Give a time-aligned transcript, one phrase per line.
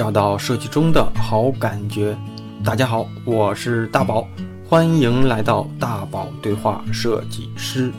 [0.00, 2.16] 找到设计中的好感觉。
[2.64, 4.26] 大家好，我是大宝，
[4.66, 7.92] 欢迎来到大宝对话设计师。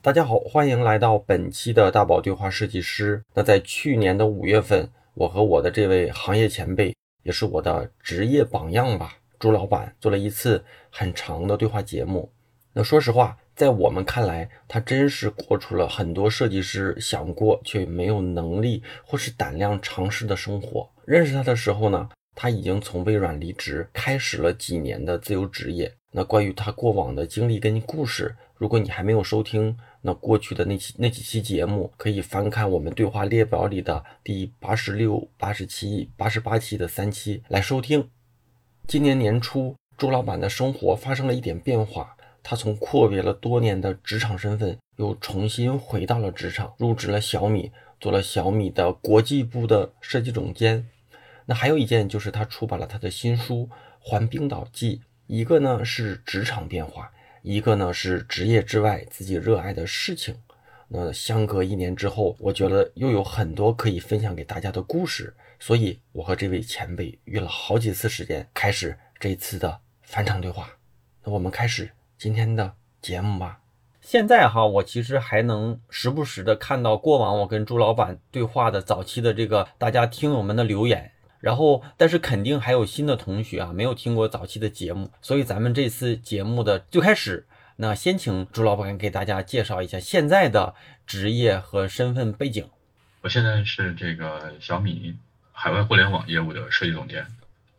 [0.00, 3.22] 大家好，欢迎来到本期的大宝对话设计师。
[3.34, 12.32] 那在去年的五月份，我和我的这位行业前辈，也是我的职业榜样吧，朱老板做了一次很长的对话节目。
[12.72, 20.88] 那说实话，在我们看来，他真是过出了很多设计师想过却没有能力或是胆量尝试的生活。
[21.04, 25.92] 认识他的时候呢，他已经从微软离职，开始了几年的自由职业。
[26.12, 38.08] 那关于他过往的经历跟故事，如果你还没有收听，那过去的那期那几期节目，可以翻看我们对话列表里的第八十六、八十七、八十八期的三期来收听。
[38.86, 42.16] 今年年初，朱老板的生活发生了一点变化。
[42.42, 50.88] 他从阔别了多年的职场身份，又重新回到了职场，入职了小米，做了小米的国际部的设计总监。
[51.46, 53.66] 那还有一件就是他出版了他的新书
[53.98, 57.10] 《环冰岛记》，一个呢是职场变化，
[57.42, 60.34] 一个呢是职业之外自己热爱的事情。
[60.88, 70.70] 那相隔一年之后，我觉得又有很多可以分享给大家的故事，所以我和这位前辈约了好几次时间，开始这次的返场对话。
[71.22, 71.90] 那我们开始。
[72.20, 73.60] 今天的节目吧。
[74.02, 90.74] 现在哈，我其实还能时不时的看到过往我跟朱老板对话的早期的这个大家听友们的留言，然后但是肯定还有新的同学啊没有听过早期的节目，所以咱们这次节目的最开始，那先请朱老板给大家介绍一下现在的
[91.06, 92.68] 职业和身份背景。
[93.22, 95.16] 我现在是这个小米
[95.52, 97.26] 海外互联网业务的设计总监。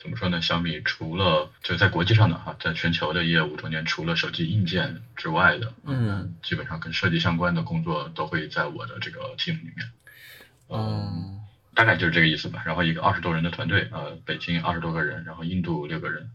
[0.02, 0.42] 怎么说呢？
[0.42, 9.92] 小米除了就在国际上的哈，在全球的业务中间，除了手机硬件之外的，嗯，基本上跟设计相关的工作都会在我的这个 team 里面。
[10.70, 11.40] 嗯，
[11.76, 12.64] 大概就是这个意思吧。
[12.66, 16.32] 然后一个二十多人的团队，呃，北京二十多个人，然后印度六个人，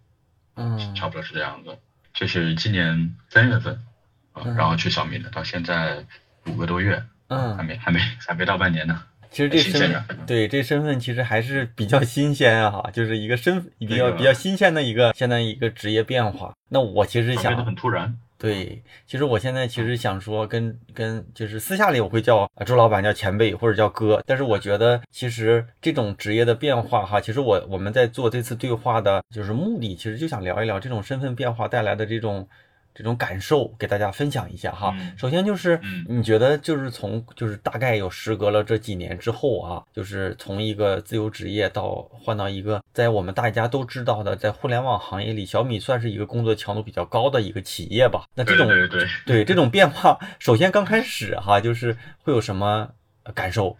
[0.54, 1.76] 嗯，差不多是这样子。
[2.14, 3.84] 这是今年三月份，
[4.32, 6.06] 啊，然后去小米的，到现在
[6.44, 9.02] 五个多月，嗯，还没还没还没到半年呢。
[9.36, 16.54] 其实这身份，对这身份其实还是比较新鲜啊，哈，就是一个身比较比较新鲜的一个现在一个职业变化。
[16.70, 18.16] 那我其实想，很突然。
[18.38, 32.48] 对，其实我现在其实想说，跟跟就是私下里我会叫朱老板叫前辈或者叫哥，但是我觉得其实这种职业的变化哈，其实我我们在做这次对话的就是目的，其实就想聊一聊这种身份变化带来的这种。
[32.96, 34.96] 这种感受给大家分享一下哈。
[35.18, 48.24] 首先就是，你觉得就是从就是大概有时隔了这几年之后啊，就是从一个自由职业到换到一个在我们大家都知道的在互联网行业里，小米算是一个工作强度比较高的一个企业吧。
[48.34, 52.88] 那这种对对这种变化，首先刚开始哈，就是会有什么
[53.34, 53.76] 感受？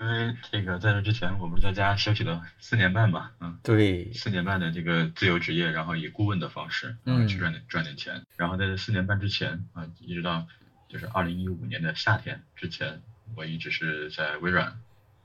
[0.00, 8.22] 因为这个在这之前，我不是在家休息了四年半吧，嗯，对，四年半的这个自由职业，然后以顾问的方式，嗯，去赚点赚点钱。
[8.36, 10.46] 然后在这四年半之前啊，一直到
[10.88, 13.02] 就是二零一五年的夏天之前，
[13.36, 14.80] 我一直是在微软，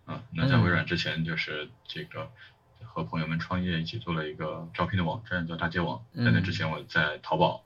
[0.05, 2.31] 啊，那在微软之前就是这个
[2.83, 6.03] 和朋友们创业，一起做了一个招聘的网站叫大街网。
[6.15, 7.63] 在那之前我在淘宝，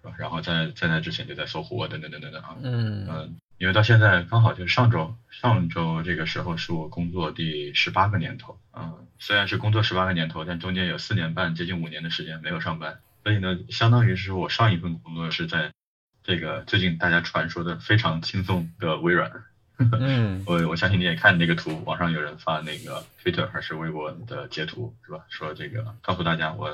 [0.00, 0.14] 是吧？
[0.18, 3.36] 然后在在那之前就在搜狐啊等等等等等啊，嗯嗯。
[3.64, 15.72] 因为到现在刚好就是上周，上周这个时候是我工作第十八个年头，嗯，虽然是工作十八个年头，但中间有四年半，接近五年的时间没有上班，所以呢，相当于是我上一份工作是在
[16.22, 19.32] 这个最近大家传说的非常轻松的微软。
[19.78, 25.20] 嗯，我我相信你也看那个图，网上有人发那个 Twitter 还是微博的截图，是吧？
[25.30, 26.68] 说这个告诉大家，我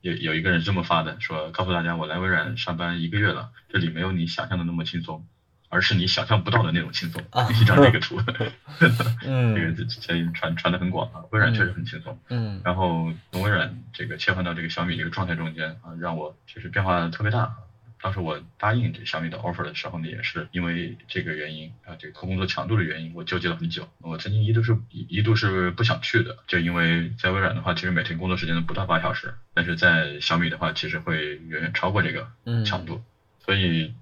[0.00, 5.24] 有有一个人这么发的，说告诉大家我来微软上班一个月了，这里没有你想象的那么轻松。
[5.68, 7.22] 而是你想象不到的那种轻松，
[7.60, 8.20] 一张这个图
[9.26, 11.24] 嗯，这个之前传传的很广啊。
[11.30, 17.54] 微软确实很轻松，嗯，然后从微软这个切换到这个小米这个状态中间啊，让我其实变化特别大。
[18.02, 23.88] 当时我答应这小米的 offer 的时候呢，也是因为这个原因啊，这个工作强度的原因，我纠结了很久。
[23.98, 32.28] 我曾经一度是一度是不想去的，就因为在微软的话，其实每天工作时间都不到八小时，但是在小米的话，其实会远远超过这个
[32.64, 33.02] 强度，
[33.44, 33.94] 所以。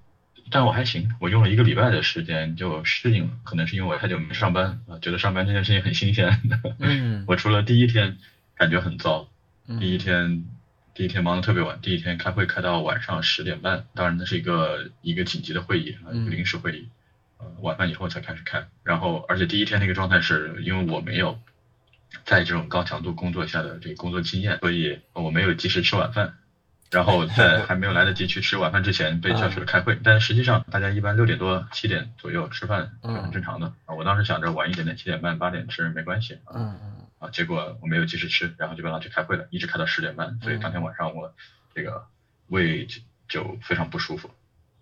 [0.51, 6.39] 但我还行，我用了一个礼拜的时间就适应了，可能是因为我太久没上班啊，觉得上班这件事情很新鲜。
[6.79, 8.17] 嗯， 我除了第一天
[8.55, 9.27] 感觉很糟，
[9.79, 10.45] 第一天
[10.93, 16.89] 第一天忙得特别晚，第一天开会开到晚上十点半，当然那是一个一个紧急的会议啊，一个临时会议，
[17.39, 18.67] 呃，晚饭以后才开始开。
[18.83, 21.39] 然后而且第一天那个状态是因为我没有
[22.23, 26.35] 在这种高强度工作下的这个工作经验，所以我没有及时吃晚饭。
[26.91, 33.95] 然后在还没有来得及去吃晚饭之前被叫去了开会，但实际上大家一般六点多七点左右吃饭是很正常的啊。
[33.95, 41.33] 我当时想着晚一点点，七点半八点吃没关系嗯嗯啊，结果我没有及时吃，然后就被拉去开会了，一直开到十点半，所以当天晚上我
[41.73, 42.05] 这个
[42.47, 42.87] 胃
[43.27, 44.31] 就非常不舒服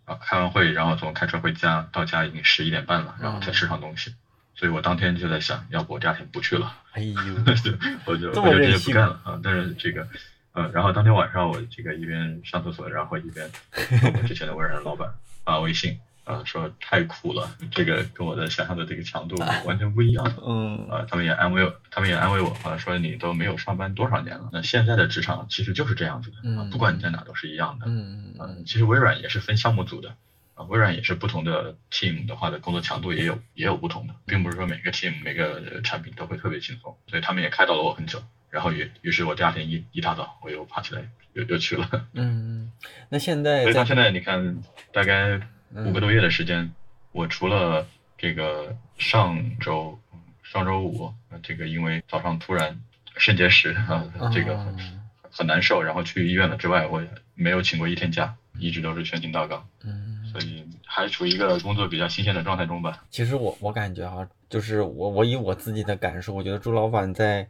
[0.06, 0.20] 啊。
[0.22, 4.14] 开完会，然后从开车回家到家已经十一点半了，然后才吃上东西，
[4.56, 7.14] 所以我当天就在想，要不我第二天不去了，哎呦，
[8.06, 9.40] 我就这我就直接不干了啊。
[9.42, 10.08] 但是这个。
[10.54, 15.10] 嗯，然后当天晚上我这个一边上厕所，然后一边和我之前的 微软老板
[15.44, 19.36] 发微信，啊，说太苦了，这个跟我的想象的这个强度
[19.66, 20.32] 完全不一样。
[20.46, 27.88] 嗯啊，他们也安慰我，他们也安慰我啊，说你都没有上班多少年了，那现在的职场其实就是这样子的，不管你在哪都是一样的。
[27.88, 30.16] 嗯嗯嗯，其实微软也是分项目组的，
[30.54, 38.22] 啊，微软也是不同的 team 的话的工作强度也有也有不同的，并不是说每个 team 每个产品都会特别轻松，所以他们也开导了我很久。
[38.54, 41.02] 然后于于是我第二天一一大早我又爬起来
[41.34, 42.08] 又又去了。
[42.14, 42.72] 嗯，
[43.10, 44.62] 那现在所以到现在你看
[44.92, 45.42] 大概
[45.74, 46.72] 五个多月的时间，
[47.14, 50.00] 我除了这个上周
[50.44, 52.80] 上周五呃这个因为早上突然
[53.18, 55.02] 肾结石啊，这个很嗯
[55.32, 57.04] 很难受，然后去医院了之外，我
[57.34, 63.04] 没有请过一天假，一直都是全勤到岗，嗯，所以还处于一个工作比较新鲜的状态中吧。
[63.10, 67.48] 其实我我感觉哈、就是我我以我自己的感受，我觉得朱老板在，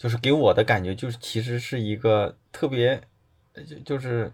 [0.00, 2.98] 就是给我的感觉就是其实是一个特别，
[3.52, 4.32] 呃就就是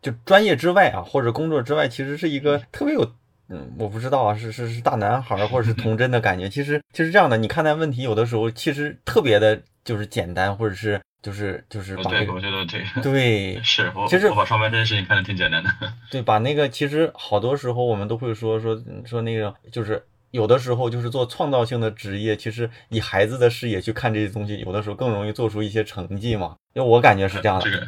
[0.00, 3.12] 就专业之外啊，或者工作之外，其实是一个特别有。
[3.48, 6.48] 嗯，我不知道啊，是是是大男孩儿或者是童 真的感觉。
[6.48, 15.68] 其实其实这样的，你看待问题有的时候其实特别的，就是简单，或者是就是就是把这个我觉得这个对 是我其实我把上班这件事情看得挺简单的。
[16.12, 20.02] 对，把那个其实好多时候我们都会说说说那个，就是
[20.32, 26.56] 有的时候就是做创造性的职业，其实以孩子的视野去看这些东西，有的时候更容易做出一些成绩嘛。
[26.74, 27.64] 因为我感觉是这样的。
[27.64, 27.86] 这个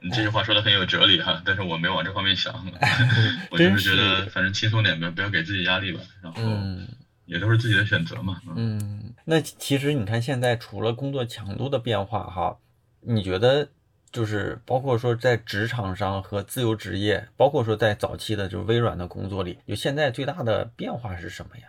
[0.00, 2.54] 你这句话说的很有哲理哈，但是我没有往这方面想，
[3.50, 6.86] 我就是觉得反正轻松点呗，不要给自己压力吧，然后嗯
[7.24, 8.38] 也都是自己的选择嘛。
[8.48, 12.58] 嗯嗯，那其实你看现在除了工作强度的变化哈，
[13.00, 13.70] 你觉得
[14.14, 21.64] 就是包括说在职场上和自由职业，包括说在早期的就是微软的工作里，就现在最大的变化是什么呀？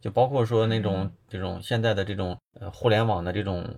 [0.00, 3.76] 就包括说那种这种现在的这种呃互联网的这种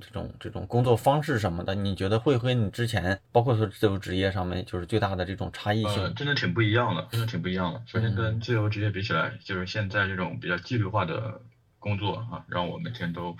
[0.00, 6.14] 这种这种工作方式什么的，你觉得会和你之前包括说自由职业上面就是最大的这种差异呃，性？
[6.16, 7.80] 真的挺不一样的，真的挺不一样的。
[7.86, 11.40] 首先嗯跟自由职业比起来，就是现在这种比较纪律化的
[11.78, 13.36] 工作啊，让我每天都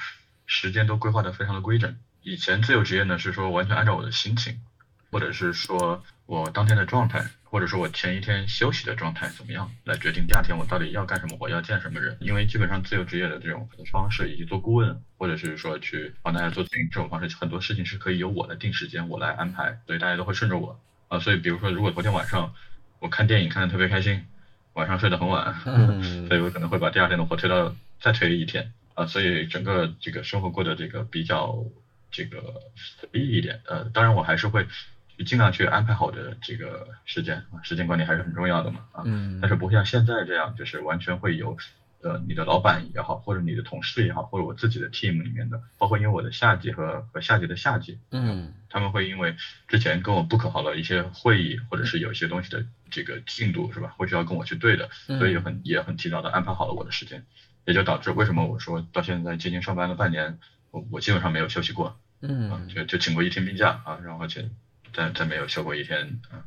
[0.47, 1.97] 时间都规划的非常的规整。
[2.23, 4.61] 以前自由职业呢是说完全按照我的心情，
[5.11, 12.17] 或者是说我当天的状态，或者说我前一天休息的状态怎么样，来决定第二天我到底要干什么，我要见什么人。
[12.21, 20.79] 因为基本上自由职业的这种方式，以及做顾问，或者是说去帮大家做咨询这种方式，很多事情是可以由我来定时间，我来安排，所以大家都会顺着我
[21.09, 21.19] 啊。
[21.19, 22.53] 所以比如说，如果昨天晚上
[22.99, 24.27] 我看电影看的特别开心，
[24.75, 31.65] 晚上睡得很晚，嗯 所以我可能会把第二天的活推到再推一天啊，所以整个这个生活过得这个比较
[32.11, 33.61] 这个随意一点。
[33.67, 34.67] 呃，当然我还是会
[35.27, 39.03] 尽量去安排好的这个时间啊，时间管理还是很重要的嘛啊。
[39.05, 39.39] 嗯。
[39.41, 41.57] 但是不会像现在这样，就是完全会有
[42.01, 48.55] 呃你的老板也好，或者你的同事也好，或者我自己的 team 里面的，包括因为我的下级和和下级的下级，嗯。
[48.71, 49.35] 他们会因为
[49.67, 55.19] 之前跟我 book 好了一些会议，或者是有一些东西的这个进度是吧，会需要跟我去对的，嗯。
[55.19, 57.25] 所以也很也很提早的安排好了我的时间，
[57.65, 60.39] 也就导致为什么我说到现在接近上班了半年，
[60.71, 64.49] 我我基本上没有休息过，啊，嗯就就请过一天病假啊，然后而且
[64.93, 66.45] 再再没有休过一天啊，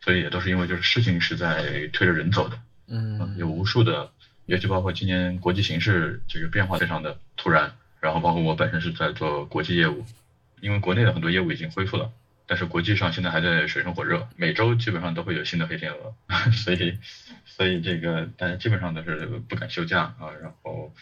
[0.00, 3.36] 所以也都是因为就是事情是在推着人走的，嗯。
[3.38, 4.10] 有无数的，
[4.46, 10.04] 尤其包括今年国际形势这个变化非常的突然，然后包括我本身是在做国际业务，
[10.60, 12.12] 因为国内的很多业务已经恢复了，
[12.46, 16.14] 但是国际上现在还在水深火热，每周基本上都会有新的黑天鹅，
[16.52, 16.98] 所以
[17.46, 20.92] 所以这个大家基本上都是不敢休假啊，然后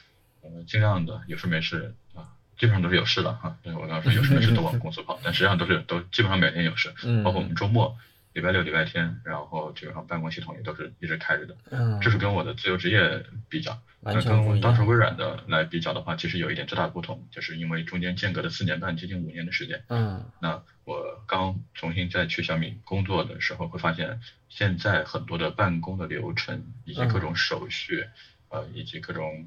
[0.42, 2.31] 呃尽量的有事没事啊，
[2.62, 7.98] 基本上都是有事的啊，对我刚刚说有事没事都往公司跑，但实际上都是都基本上每天有事，嗯，包括我们周末。
[8.34, 11.56] 礼拜六、礼拜天，然后基本上办公系统也都是一直开着的。
[11.70, 19.82] 嗯，这是跟我的自由职业比较，那跟当时微软的来比较的话，其实有一点最大的不同，就是因为中间间隔了四年半，接近五年的时间。
[19.88, 28.06] 嗯那我刚重新再去小米工作的时候，会发现现在很多的办公的流程以及各种手续，
[28.48, 29.46] 呃，以及各种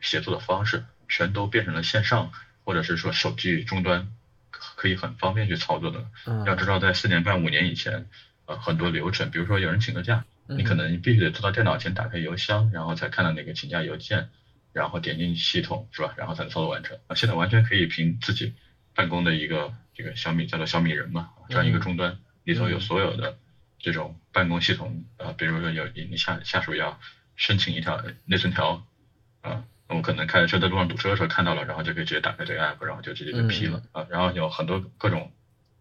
[0.00, 2.30] 写作的方式，全都变成了线上，
[2.64, 4.08] 或者是说手机终端
[4.50, 6.06] 可可以很方便去操作的。
[6.26, 8.06] 嗯，要知道，在四年半五年以前，
[8.46, 14.30] 呃，很多流程，比如说有人请个假，嗯你可能必须得坐到电脑前打开邮箱，然后才看到那个请假邮件，
[14.72, 16.14] 然后点进系统是吧？
[16.16, 16.98] 然后才能操作完成。
[17.06, 18.54] 啊，现在完全可以凭自己
[18.94, 23.38] 办公的一个这个小米叫做小米人嘛，这样一个终端里头有所有的
[23.78, 26.98] 这种办公系统啊，比如说有你下下属要
[27.36, 28.86] 申请一条内存条
[29.42, 35.30] 啊，我可能开着车在路上堵车的时候看到了，然后就可以直接打开这个 app，然后就直接就批了啊，然后有很多各种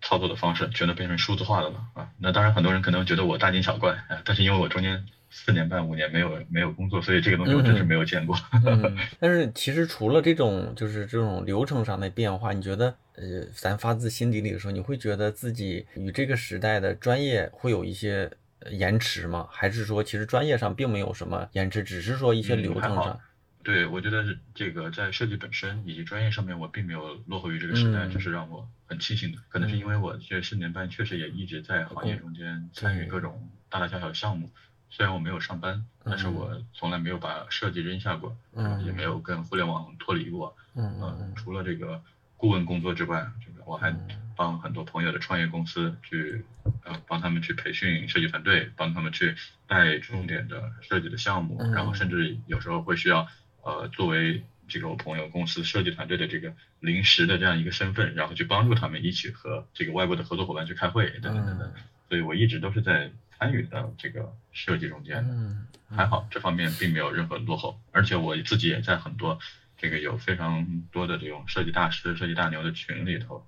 [0.02, 2.10] 操作的方式，全都变成数字化的了啊。
[2.18, 5.06] 那当然很多人可能觉得我大惊小怪啊，但是因为我中间。
[5.38, 8.38] 四年半五年没有没有工作，所以这个东西我真是没有见过。
[9.20, 18.32] 但是其实除了这种就是这种流程上的变化，你觉得呃，咱发自心底里的时候，你会觉得自己与这个时代的专业会有一些
[18.72, 19.46] 延迟吗？
[19.52, 23.20] 还是说其实专业上并没有什么延迟，只是说一些流程上？
[23.66, 29.40] 对，我觉得这个在设计本身以及专业上面，我并没有落后于这个时代，这是让我很庆幸的。
[29.50, 34.52] 可能是因为我这四年半确实也一直在行业中间参与各种大大小小的项目。
[34.92, 38.38] 虽然我没有上班，但是我从来没有把设计扔下过，
[38.86, 40.56] 也没有跟互联网脱离过。
[40.76, 42.00] 嗯，除了这个
[42.38, 43.94] 顾问工作之外，这个我还
[44.36, 46.46] 帮很多朋友的创业公司去，
[46.84, 53.28] 呃，帮他们去培训设计团队，帮他们去带重点的设计的项目，然后甚至有时候会需要，
[53.66, 61.74] 呃，作为这个我朋友公司设计团队的这个临时的这样一个身份，然后去帮助他们一起和这个外部的合作伙伴去开会，等等等等。
[62.08, 63.12] 所以我一直都是在。
[63.38, 69.38] 参与的这个设计中间，嗯，还好这方面并没有任何落后，而且我自己也在很多
[69.78, 73.46] 这个有非常多的这种设计大师、设计大牛的群里头。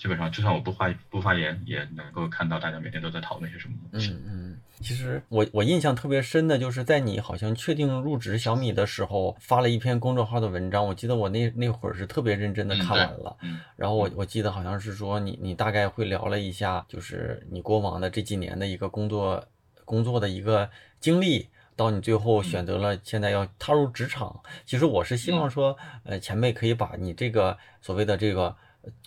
[0.00, 4.12] 基本上，就算我不发不发言，也能够看到大家每天都在讨论些什么东西。
[4.12, 10.86] 嗯嗯，其实我我印象特别深的就是在你好像确定入职小米的时候，发了一篇公众号的文章。
[10.86, 13.36] 我记得我那那会儿是特别认真的看完了。
[13.42, 13.60] 嗯。
[13.76, 19.44] 然后我我记得好像是说你你大概会聊了一下，就是你过往的这几年的一个工作
[19.84, 24.40] 工作的一个经历，到你最后选择了现在要踏入职场。
[24.64, 28.56] 其实我是希望说，呃，前辈可以把你这个所谓的这个。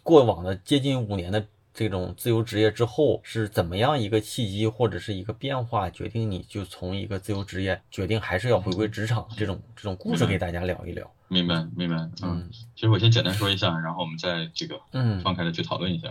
[0.03, 11.11] 过往的接近五年的这种自由职业之后，是怎么样一个契机或者是一个变化，决定你就从一个自由职业决定还是要回归职场这种这种故事给大家聊一聊。
[11.29, 11.95] 明白，明白。
[12.21, 16.09] 嗯，其实我先简单说一下，然后我们再这个嗯放开的去讨论一下。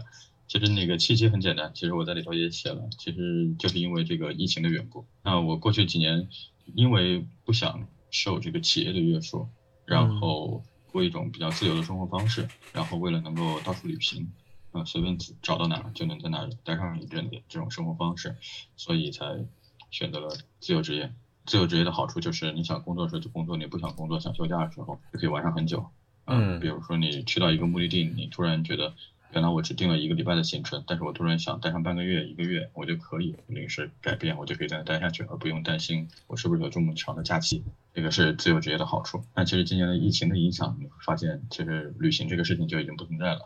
[0.49, 5.05] 其实那个契机很简单，其实我在里头也写了，其实就是因为这个疫情的缘故。
[5.23, 6.29] 那我过去几年
[6.75, 9.47] 因为不想受这个企业的约束，
[9.87, 10.65] 然后。
[10.93, 14.31] 过一种比较自由的生活方式，然后为了能够到处旅行，
[14.71, 18.37] 啊，随便找到哪儿就能在哪儿待上一阵的这种生活方式，
[18.77, 19.45] 所以才
[19.91, 20.29] 选择了
[20.61, 21.13] 自由职业。
[21.47, 25.85] 自由职业的好处就是，你想工作的时候就工作，你不想工作想休假的时候就可以玩上很久。
[26.27, 28.95] 嗯，比如说你去到一个目的地，你突然觉得。
[29.33, 37.65] 原来我只定了一个礼拜的行程，但是我突然想待上半个月、一个月，我就可以临时改变，我就可以在那待下去，而不用担心我是不是有这么长的假期。
[37.95, 39.25] 这个是自由职业的好处。
[39.33, 43.41] 但其实今年的疫情的影响，你会发现，其实旅行这个事情就已经不存在了。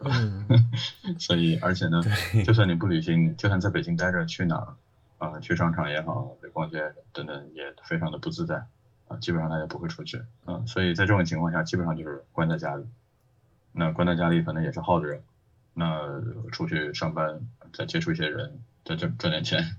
[0.00, 0.46] 嗯。
[1.18, 2.02] 所以，而且呢，
[2.44, 4.76] 就算你不旅行，就算在北京待着，去哪儿
[5.16, 5.40] 啊？
[5.40, 8.66] 去商场也好，去逛街等等，也非常的不自在
[9.08, 9.16] 啊。
[9.16, 10.62] 基本上大家不会出去啊。
[10.66, 12.84] 所以在这种情况下，基本上就是关在家里。
[13.72, 15.22] 那关在家里可能也是耗着，
[15.74, 17.40] 那出去上班
[17.72, 19.76] 再接触一些人，再挣赚点钱，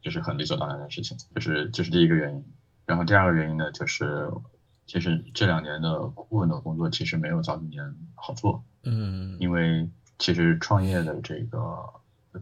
[0.00, 1.16] 就是很理所当然的事情。
[1.34, 2.44] 就是这是第一个原因。
[2.86, 4.30] 然后第二个原因呢，就是
[4.86, 8.64] 其实这两年的顾问的工作其实没有早几年好做。
[8.84, 9.36] 嗯。
[9.40, 9.88] 因为
[10.18, 11.60] 其实创业的这个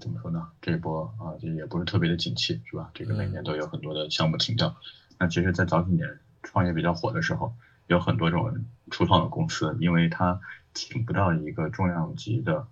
[0.00, 0.48] 怎么说呢？
[0.60, 2.90] 这一波啊，这也不是特别的景气，是吧？
[2.94, 4.74] 这个每年都有很多的项目停掉。
[5.18, 7.54] 那其实，在早几年创业比较火的时候，
[7.86, 10.40] 有很多这种初创的公司，因为它
[10.72, 12.66] 请不到一个重量级的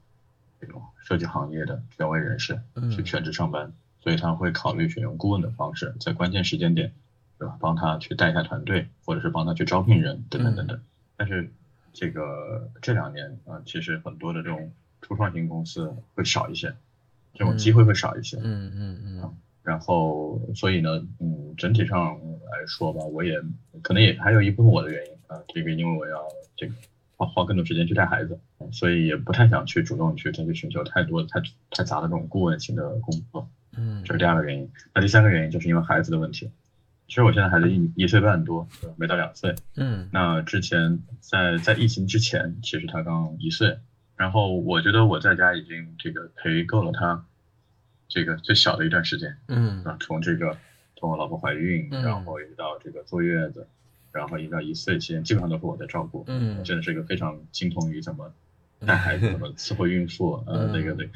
[0.60, 6.92] 这种设计行业的权威人士去全职上班，所以他会考虑选用顾问的方式，在关键时间点，
[7.38, 7.56] 对吧？
[7.60, 10.80] 帮他去带一下团队，或者是帮他去招聘人，等等等等。
[11.16, 11.50] 但是
[11.92, 16.74] 这个这两年啊，其实很多的这种初创型公司会少一些，
[17.34, 18.38] 这种机会会少一些。
[18.42, 19.36] 嗯嗯嗯。
[19.62, 23.40] 然后，所以呢，嗯，整体上来说吧，我也
[23.82, 26.18] 可能也还有一部分我的原因啊，这个因为我要
[26.56, 26.74] 这个。
[27.14, 28.36] 花花更多时间去带孩子，
[28.72, 31.40] 所以也不太想去主动去再去寻求太多太
[31.70, 33.48] 太杂的这种顾问型的工作。
[33.76, 34.68] 嗯，这是第二个原因。
[34.92, 36.50] 那第三个原因就是因为孩子的问题。
[37.06, 38.66] 其实我现在孩子一一岁半多，
[38.96, 39.54] 没到两岁。
[39.76, 43.78] 嗯，那之前在在疫情之前，其实他刚一岁。
[44.16, 47.24] 然后我觉得我在家已经这个陪够了他
[48.12, 49.34] 这个最小的一段时间。
[49.48, 50.58] 嗯，啊，从这个
[50.96, 53.66] 从我老婆怀孕，然后一直到这个坐月子。
[54.12, 58.30] 然后一到一岁期间，基本上都是我在照顾，嗯，真的是一个非常精通于怎么
[58.86, 61.08] 带孩子、怎么伺候孕妇，呃，那个那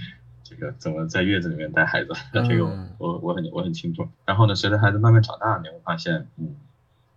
[0.42, 2.64] 这个怎么在月子里面带孩子，这个
[2.96, 4.08] 我我很我很清楚。
[4.24, 6.56] 然后呢，随着孩子慢慢长大，你会发现，嗯，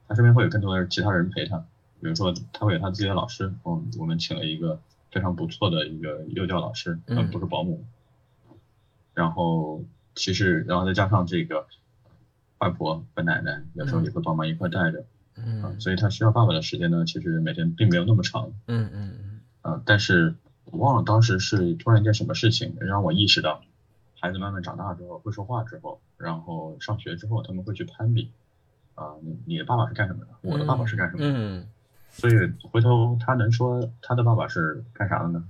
[0.09, 1.59] 他身边会有更多的其他人陪他，
[2.01, 4.81] 比如说他会有他自己的老师，我我们请了一个
[5.11, 7.85] 非常不错的一个幼教老师，嗯不是保姆。
[9.19, 9.83] 然后
[10.15, 11.67] 其实，然后再加上这个
[12.59, 15.03] 外婆和奶奶有时候也会帮忙一块带着，
[15.35, 15.61] 嗯。
[15.61, 19.13] 啊，所以他需要爸爸的时间呢，其实每天并没有那么长，嗯嗯。
[19.21, 20.33] 嗯啊，但是
[20.63, 23.61] 我忘了当时是突然一件什么事情让我意识到，
[24.21, 28.31] 孩子慢慢长大之后会说话之后，然后上学之后他们会去攀比，
[28.95, 30.27] 啊，你你的爸爸是干什么的？
[30.43, 31.29] 我的爸爸是干什么的？
[31.29, 31.67] 嗯。
[32.09, 32.33] 所以
[32.71, 35.43] 回头他能说他的爸爸是干啥的呢？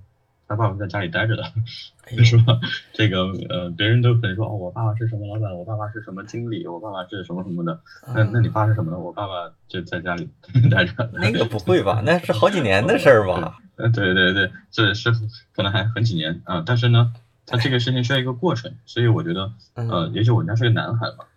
[0.49, 1.43] 他爸爸在家里待着的，
[2.25, 2.59] 是吧？
[2.91, 7.79] 这个呃，别人都可能说哦，我爸爸是什么老板，我爸爸是什么经理，我爸爸是什么什么的。
[8.15, 8.97] 那那你爸是什么呢？
[8.97, 9.33] 我爸爸
[9.67, 10.27] 就在家里
[10.71, 11.07] 待着。
[11.13, 12.01] 那个不会吧？
[12.03, 13.59] 那是好几年的事儿吧？
[13.77, 15.11] 呃，对对对，这是
[15.53, 17.13] 可能还很几年啊、但是呢，
[17.45, 21.27] 他这个事情需要一个过程，所以我觉得，呃，嗯也许我家是个男孩吧，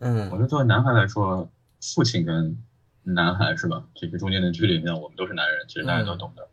[0.00, 1.48] 我嗯觉得作为男孩来说，
[1.94, 2.58] 父亲跟
[3.04, 3.84] 男孩是吧？
[3.94, 6.48] 这个中间的距离呢，我们都是男人，其实大家都懂的。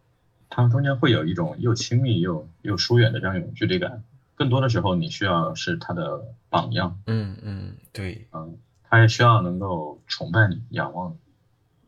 [0.55, 4.03] 他们中间会有一种又亲密又又疏远的这样一种距离感。
[4.35, 11.17] 更多的时候，你需要是他的榜样，嗯嗯，对，嗯，他也需要能够崇拜你、仰望你。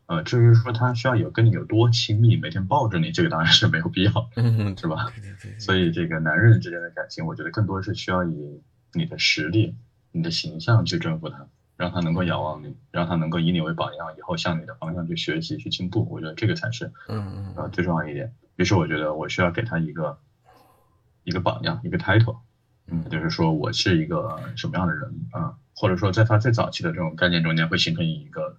[0.07, 5.12] 呃，至于说他需要有跟你有多亲密，每天抱着你，这个当然是没有必要，嗯，是吧？
[5.15, 8.62] 对对对，所以这个男人之间的感情，我觉得更多是需要以
[8.93, 9.75] 你的实力、
[10.12, 16.07] 你的形象去征服他，让他能够仰望你，让他能够以你为榜样，以后向你的方向去学习、去进步。
[16.10, 18.34] 我觉得这个才是嗯嗯呃最重要一点。
[18.56, 20.18] 于是我觉得我需要给他一个
[21.24, 22.38] 一个榜样，一个 title，
[22.88, 28.58] 嗯，就是说我是一个什么样的人啊、或者说在他最早期的这种概念中间会形成一个。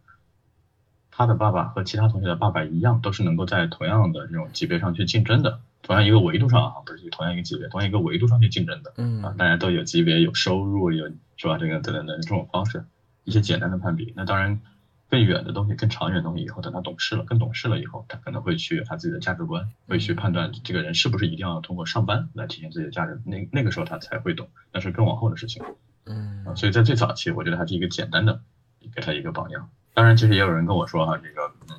[1.19, 8.93] 他的爸爸和其他同学的爸爸一样，都是能够在同样的这种级别上去竞争的，同样一个维度上啊，不是同样一个级别，同样一个维度上去竞争的。
[8.99, 11.57] 嗯啊，嗯大家都有级别、有收入、有是吧？
[11.57, 12.85] 这个等等等这种方式，
[13.25, 14.13] 一些简单的攀比。
[14.15, 14.61] 那当然，
[15.09, 23.21] 更远的东西、更长远的东西，以后等他懂事了、更懂事了以后，他可能会去有他自己的价值观，会去判断这个人是不是一定要通过上班来体现自己的价值。
[23.25, 25.69] 那那个时候他才会懂，那是更往后的事情啊。
[26.07, 28.41] 嗯所以在最早期，我觉得还是一个简单的，
[28.95, 29.69] 给他一个榜样。
[29.95, 31.77] 当然，其实也有人跟我说哈、这个嗯，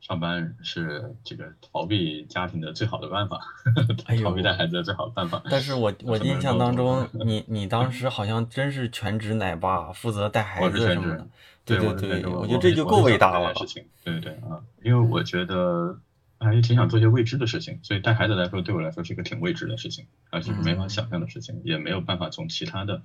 [0.00, 3.40] 上班是这个逃避家庭的最好的办法，
[4.22, 5.42] 逃避带孩子的最好的办法。
[5.48, 11.26] 但是我我印象当中， 你你当时好像真是全职奶爸，负责带孩子什么的。
[11.64, 13.54] 对对对对，我我觉得这就够伟大了。
[13.54, 15.98] 事情，对对对啊，因为我觉得
[16.38, 23.00] 还是挺想做一些未知的事情，所以带孩子来说，对我来说是一个挺未知的事情，而且是没法想象的事情，也没有办法从其他的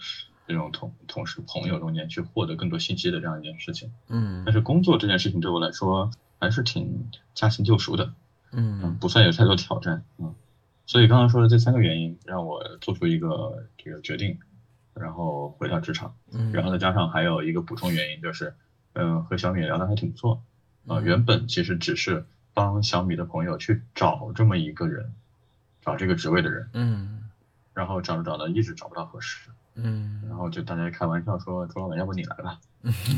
[0.47, 3.91] 这种同同事朋友中间去获得更多信息的这样一件事情。
[4.07, 8.13] 嗯但是工作这件事情对我来说还是挺驾轻就熟的，
[8.51, 10.33] 嗯，嗯不算有太多挑战，嗯，
[10.85, 14.37] 所以刚刚说的这三个原因让我做出一个这个决定，
[14.99, 16.13] 然后回到职场。
[16.31, 18.53] 嗯，然后再加上还有一个补充原因，就是，
[18.93, 20.43] 嗯、和小米聊的还挺不错，
[20.87, 21.03] 呃，嗯。
[21.03, 25.13] 原本其实只是帮小米的朋友去找这么一个人，
[25.81, 27.29] 找这个职位的人，嗯。
[27.73, 29.49] 然后找着找着一直找不到合适，
[29.83, 32.59] 嗯然后就大家开玩笑说，朱老板，要不你来吧？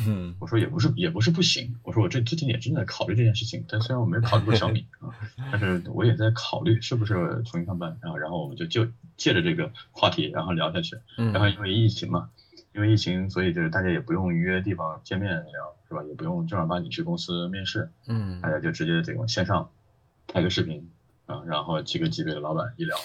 [0.08, 5.10] 嗯 我说也不是也不是不行，我说我这最近也正在考虑这件事情，但虽然我没有考虑过小米啊，
[5.52, 7.14] 但是我也在考虑是不是
[7.46, 12.30] 重新上班，然后然后我们就就借着这个话题然后聊下去，嗯，然后因为疫情嘛，
[12.74, 16.02] 因为疫情，所以就是大家也不用约地方见面聊，是吧？
[16.08, 19.70] 也不用正儿八经去公司面试，嗯大家就直接这种线上
[20.28, 20.90] 拍个视频
[21.28, 22.98] 啊，然后几个级别的老板一聊，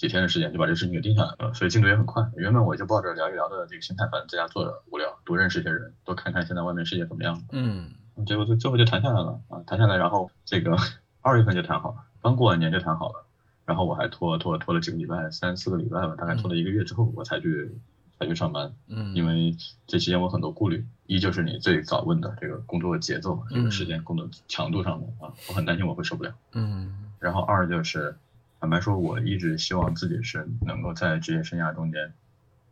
[0.00, 2.26] 几天的时间就把这个事情给定下来了，所以进度也很快。
[2.34, 7.38] 原本我就抱着聊一聊的这个心态，反正在家坐着无聊，多认识一些人，多看看现在外面世界怎么样。
[7.52, 7.90] 嗯
[8.24, 10.74] 结果就最后就谈下来了啊，谈下来，然后这个
[11.20, 13.26] 二月份就谈好了，刚过完年就谈好了，
[13.66, 17.70] 然后我还拖拖拖了几个礼拜，三四个礼拜吧，大概拖了一个月之后，我才去
[18.18, 18.72] 才去上班。
[18.88, 19.54] 嗯，因为
[19.86, 26.32] 这期间我很多顾虑，一就是你最早问的这个工作节奏、这个时间、工作强度上的啊，我很担心我会受不了。
[26.52, 28.16] 嗯然后二就是，
[28.60, 32.12] 坦白说，我一直希望自己是能够在职业生涯中间，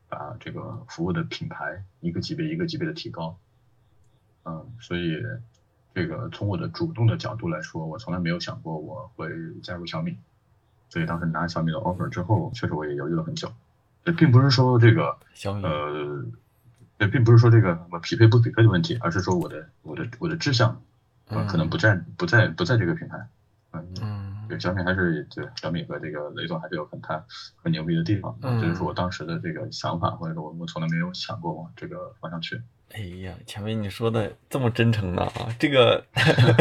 [0.09, 3.39] 把这个服务的品牌一个级别一个级别的提高。
[4.45, 5.23] 嗯，所以
[5.95, 9.31] 这个从我的主动的角度来说，我从来没有想过我会
[9.63, 10.17] 加入小米。
[10.91, 13.51] 所以当时拿小米的 offer 之后，确实我也犹豫了很久。
[14.05, 16.25] 这并不是说这个小米呃，
[16.99, 20.81] 也并不是说这个什么匹配不匹配的问题，而是说我的我的我的志向，
[21.29, 23.27] 呃，可能不在不在不在这个品牌，
[23.73, 27.23] 嗯，嗯对，小米还是对小米和这个雷总还是有很他
[27.63, 32.61] 很牛逼的地方，嗯这就是我当时的这个想法，或者说我我从来没有想过往这个方向去。
[32.93, 36.03] 哎呀，前面你说的这么真诚呢啊，这个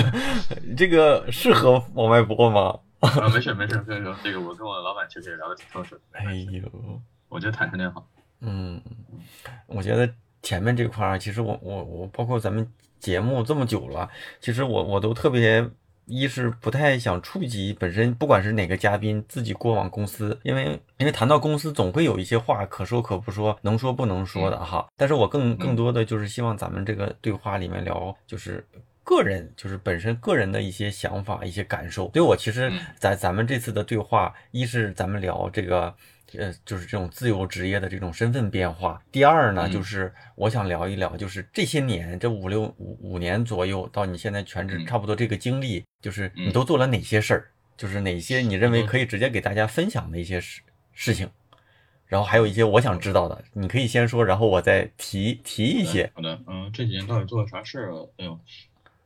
[0.76, 2.78] 这个适合往外播吗？
[3.00, 8.06] 啊，没事没事，这个这个我跟我老板其实也聊得挺透彻的，哎呦，我觉得坦诚点好。
[8.41, 8.82] 嗯，
[9.67, 12.69] 我觉得前面这块儿，其实我我我包括咱们
[13.00, 14.10] 节目这么久了，
[14.41, 15.65] 其实我我都特别
[16.08, 24.88] 一是不太想触及本身，不管是哪个嘉宾自己过往公司，因为因为谈到公司，总会有一些话可说可不说，能说不能说的哈。
[24.96, 28.65] 但是我更更多的就是希望咱们这个对话里面聊，就是
[29.04, 32.10] 个人，就是本身个人的一些想法、一些感受。
[32.13, 35.93] 所以我其实，在咱们这次的对话，一是咱们聊这个。
[36.34, 39.02] 呃，就是这种自由职业的这种身份变化。
[39.12, 47.52] 第二呢，就是我想聊一聊，就是这些年这五六五五年左右到你现在全职差不多这个经历，就是你都做了哪些事儿？
[47.78, 50.62] 就是哪些你认为可以直接给大家分享的一些事
[50.94, 51.30] 事情？
[52.08, 56.10] 然后还有一些我想知道的，你可以先说，然后我再提提一些。
[56.16, 57.94] 好的，嗯，这几年到底做了啥事儿？
[58.18, 58.40] 哎呦，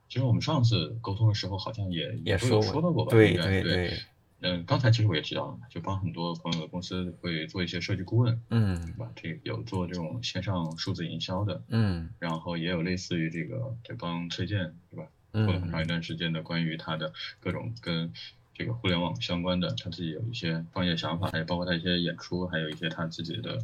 [0.07, 3.11] 其实我们上次沟通的时候好像也也说说到过吧？
[3.11, 3.93] 对对对。
[4.41, 9.11] 嗯，刚才其实我也提到了，就帮很多朋友的公司会做一些设计顾问，嗯，对吧？
[9.15, 15.07] 这有做这种线上数字营销的，嗯，然后也有类似于这个这帮崔健，对吧？
[15.31, 18.11] 做了很长一段时间的关于他的各种跟
[18.53, 23.63] 这个互联网相关的，他自己有一些创业想法，还有包括他一些演出，还有一些他自己的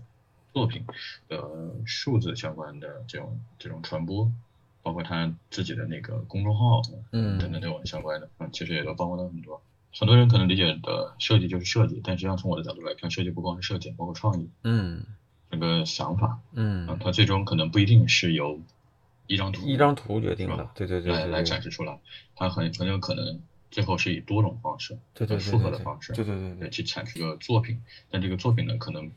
[0.54, 0.86] 作品
[1.28, 1.44] 的
[1.86, 4.32] 数字相关的这种这种传播，
[4.82, 9.62] 包括他自己的那个公众号，嗯，等等这种相关的，嗯，其实也都帮过他很多。
[10.00, 15.04] 很多人可能理解的设计就是设计，但实际上从我的角度来看，设计不光是设计，包括创意，嗯，
[15.50, 18.60] 整个想法，嗯，它最终可能不一定是由
[19.26, 22.00] 一张图一张图决定的，对对对，来来展示出来，
[22.36, 27.82] 它很很有可能最后是以多种方式，对对复合的方式，对对对对，去产出个作品。
[28.12, 29.12] 但这个作品呢，可能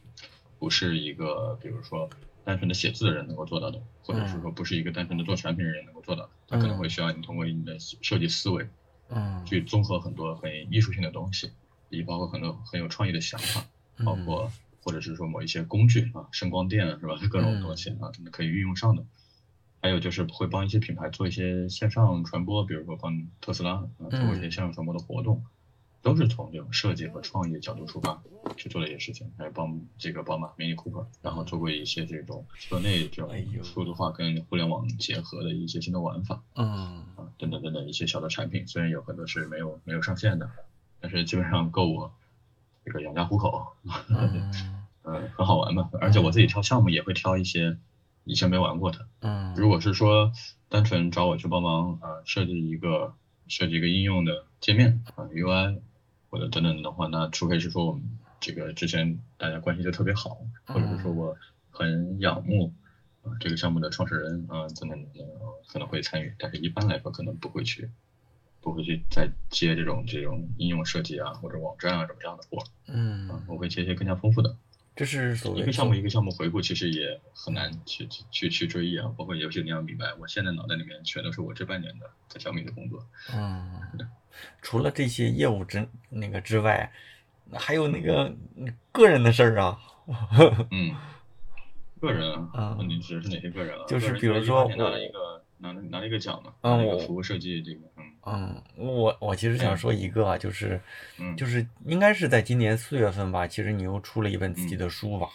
[0.59, 2.09] 不是一个比如说
[2.43, 8.67] 单纯的写字的人能够做到的，或者是说不是一个单纯的做产品的人能够做到的，它可能会需要你通过你的设计思维。
[9.11, 11.51] 嗯，去综合很多很艺术性的东西，
[11.89, 13.65] 也包括很多很有创意的想法，
[14.05, 14.51] 包括
[14.83, 17.15] 或者是说某一些工具啊，声光电是吧？
[17.31, 19.05] 各种东西啊，可以运用上的。
[19.83, 25.43] 还有就是会帮一些品牌做一些线上传播，比如说帮特斯拉啊做一些线上传播的活动，
[26.03, 28.23] 都是从这种设计和创意角度出发
[28.57, 29.31] 去做的一些事情。
[29.37, 33.31] 还有帮这个宝马、Mini Cooper，然后做过一些这种车内这种
[33.65, 36.43] 数字化跟互联网结合的一些新的玩法。
[36.55, 37.05] 嗯。
[37.39, 40.51] 等等等等一些小的产品，虽然有很多是没有没有上线的，
[41.01, 42.13] 但是基本上够我
[42.85, 43.67] 这个养家糊口，
[45.05, 45.89] 嗯，很好玩嘛。
[46.01, 47.79] 而且我自己挑项目也会挑一些
[48.25, 49.07] 以前没玩过的。
[49.21, 50.33] 嗯，如果是说
[50.69, 53.15] 单纯找我去帮忙啊设计一个
[53.49, 55.81] 设计一个应用的界面啊 UI
[56.31, 58.03] 或者等等的话，那除非是说我们
[58.41, 61.37] 这个之前大家关系就特别好，或者是说我
[61.69, 62.73] 很仰慕。
[63.23, 64.99] 啊，这个项目的创始人啊，等等
[65.67, 67.91] 可能会参与，但是一般来说可能不会去，
[68.63, 72.65] 不会去再接这种这种应用设计啊或者网站啊什么这样的活。
[72.87, 74.57] 嗯，我会接一些更加丰富的。
[74.97, 79.13] 这是一个项目一个项目回顾，其实也很难去去去追忆啊。
[79.17, 83.07] 包括游戏你要明白，我现在脑袋里面全都是我这半年的在小米的工作。
[83.33, 83.81] 嗯，
[84.61, 86.93] 除了这些业务之那个之外，
[87.53, 88.35] 还有那个
[88.93, 89.79] 个人的事儿啊。
[90.71, 90.95] 嗯。
[92.01, 93.85] 个人啊，你指的是哪些个人啊？
[93.87, 100.81] 就是比如说，拿了一个拿了拿了一个奖嘛，嗯，一个服务设计这个，嗯嗯，我我其实想说一个啊，就是，
[101.37, 105.29] 就是应该是在今年四月份吧，其实你又出了一本自己的书吧？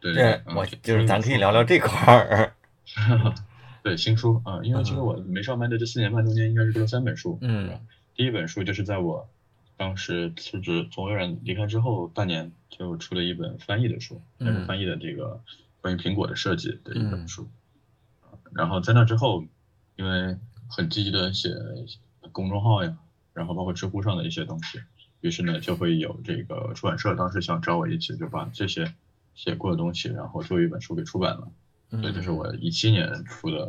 [0.00, 2.52] 对，我就是咱可以聊聊这块儿。
[3.82, 7.80] 对，新书啊，因为其实我没上班的这四年半中间，应该是出了三本书，嗯，
[8.14, 9.28] 第一本书就是在我
[9.76, 15.40] 当时辞职从微软离开之后半年，就出了一本翻译的书，那是翻译的这个。
[15.82, 17.48] 关于苹果的设计的一本书，
[18.52, 19.44] 然后在那之后，
[19.94, 20.36] 因为
[20.68, 21.50] 很积极的写
[22.32, 22.96] 公众号呀，
[23.32, 24.80] 然后包括知乎上的一些东西，
[25.20, 28.94] 于是呢就会有这个出版社当时想找我一起就把这些
[29.34, 31.48] 写过的东西，然后做一本书给出版了。
[31.90, 33.68] 所以这是我一七年出的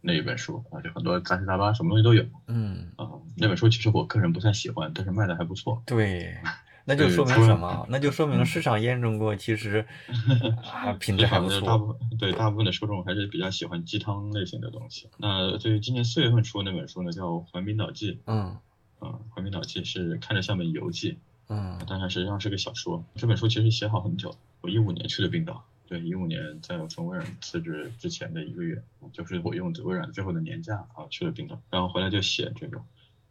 [0.00, 2.24] 那一本书，啊，就很多杂七杂八什么东西都有。
[2.46, 5.82] 嗯啊，那本书其实我个人不太喜欢，但是卖的还不错。
[5.86, 6.36] 对。
[6.84, 7.86] 那就说明什么？
[7.88, 9.86] 那就说明市场验证过，其实
[10.64, 11.60] 啊品质还不错。
[11.60, 15.08] 大部分对大部分的受众还是比较喜欢鸡汤类型的东西。
[15.18, 18.12] 那对于今年四月份出的那本书呢，叫《环冰岛记》。
[18.26, 18.58] 嗯。
[18.98, 21.18] 啊，《环冰岛记》是看着像本游记。
[21.48, 21.78] 嗯。
[21.88, 23.04] 但它实际上是个小说。
[23.14, 24.34] 这本书其实写好很久。
[24.60, 28.80] 我一五年去的冰岛，对，一五年在我从微软辞职之前的一个月，
[29.12, 32.80] 就是我用微软最后的年假啊去了冰岛，然后回来就写这个，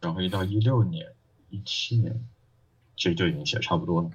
[0.00, 1.06] 然后一到一六年、
[1.48, 2.22] 一七年。
[2.96, 4.10] 其实就已经写差不多了。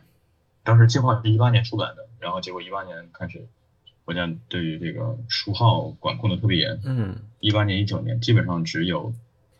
[0.64, 3.48] 当时计划是一八年出版的，然后结果一八年开始，
[4.04, 6.80] 国家对于这个书号管控的特别严。
[6.84, 7.16] 嗯。
[7.40, 9.14] 一八年、一九年基本上只有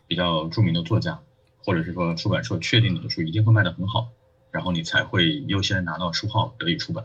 [0.06, 1.20] 比较著名的作家，
[1.64, 4.08] 或者是说出版社确定你的书一定会卖得很好，
[4.50, 7.04] 然后你才会优先拿到书号得以出版。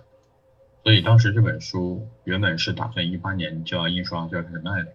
[0.84, 4.94] 所以当时这本书原本是打算一八年就要印刷就要开始卖的，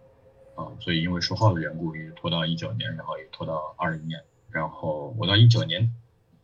[0.55, 4.21] 啊，所以因为书号的缘故，一直拖到一九年，然后也拖到二零年。
[4.51, 5.95] 然后我到一九年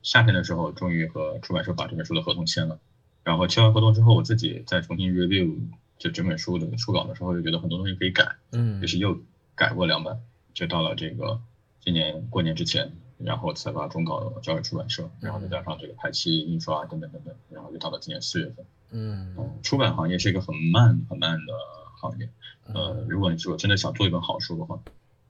[0.04, 2.78] 夏天的时候，终于和出版社把这本书的合同签了。
[3.24, 5.58] 然后签完合同之后，我自己再重新 review
[5.98, 9.18] 就整本书的书稿的时候，就觉得很多东西可以改，嗯于是又
[9.54, 10.20] 改过两版，
[10.52, 11.40] 就到了这个
[11.80, 18.66] 今年过年之前，然后才把中稿交给出版社，然后再加上这个排期、印刷等等等等，然后就到了今年四月份。
[18.90, 21.52] 嗯嗯，出版行业是一个很慢很慢的
[21.96, 22.28] 行业，
[22.66, 24.78] 呃，如果你说真的想做一本好书的话，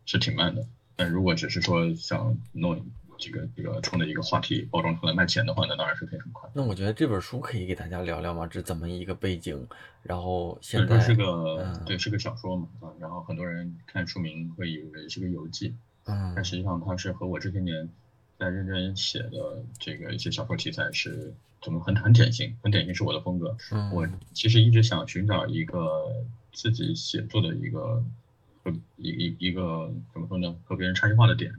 [0.05, 0.67] 是挺慢的。
[0.97, 2.85] 但如果只是说想弄
[3.18, 6.48] 这个这个冲着一个话题包装出来卖钱的话，那当然是可以很快。
[6.53, 8.46] 那我觉得这本书可以给大家聊聊吗？
[8.46, 9.66] 这怎么一个背景？
[10.03, 11.24] 然后现在是个
[11.62, 15.74] 嗯对，是个小说嘛啊，然后很多人看书名会以为是个游记，
[16.05, 17.88] 嗯但实际上它是和我这些年
[18.38, 23.57] 在认真写的这个一些小说题材是怎么很很典型，很典型是我的风格。
[23.70, 26.12] 嗯我其实一直想寻找一个
[26.53, 28.05] 自己写作的一个
[28.62, 31.53] 和一一一个怎么说呢，和别人差异化的点。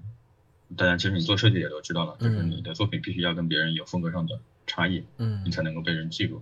[0.76, 6.42] 大家其实你做设计也都知道了，就是嗯你的作品必须要跟别人有风格上的差异，嗯你才能够被人记住。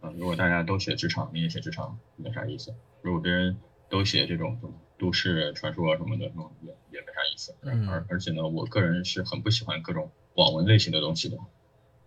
[0.00, 2.72] 嗯、如果大家都写职场，你也写职场，没啥意思。
[3.02, 3.56] 如果别人
[3.88, 4.58] 都写这种
[4.96, 7.54] 都市传说啊什么的，那种也也没啥意思。
[7.62, 11.36] 嗯而而且呢，我个人是很不喜欢各种网文类型的东西的。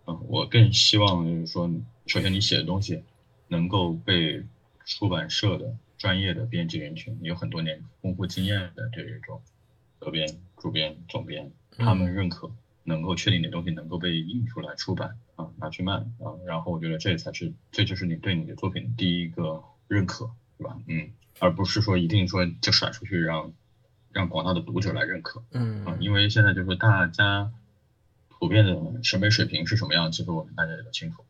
[0.08, 1.70] 嗯，我更希望就是说，
[2.08, 3.04] 首先你写的东西
[3.50, 4.44] 能够被
[4.86, 9.42] 出版社的专业的编辑人群，有很多年丰富经验的这种
[10.02, 12.52] 责编、主编、总编，他们认可，
[12.84, 20.76] 能够确定你的东西能够被印出来出版啊，拿去卖啊，然后我觉得这才是，这就是你对你的作品第一个认可，对吧？
[20.88, 23.54] 嗯，而不是说一定说就甩出去让
[24.12, 25.40] 让广大的读者来认可。
[25.40, 27.52] 啊，嗯因为现在就是大家
[28.28, 31.24] 普遍的审美水平是什么样，其实我们大家也都清楚。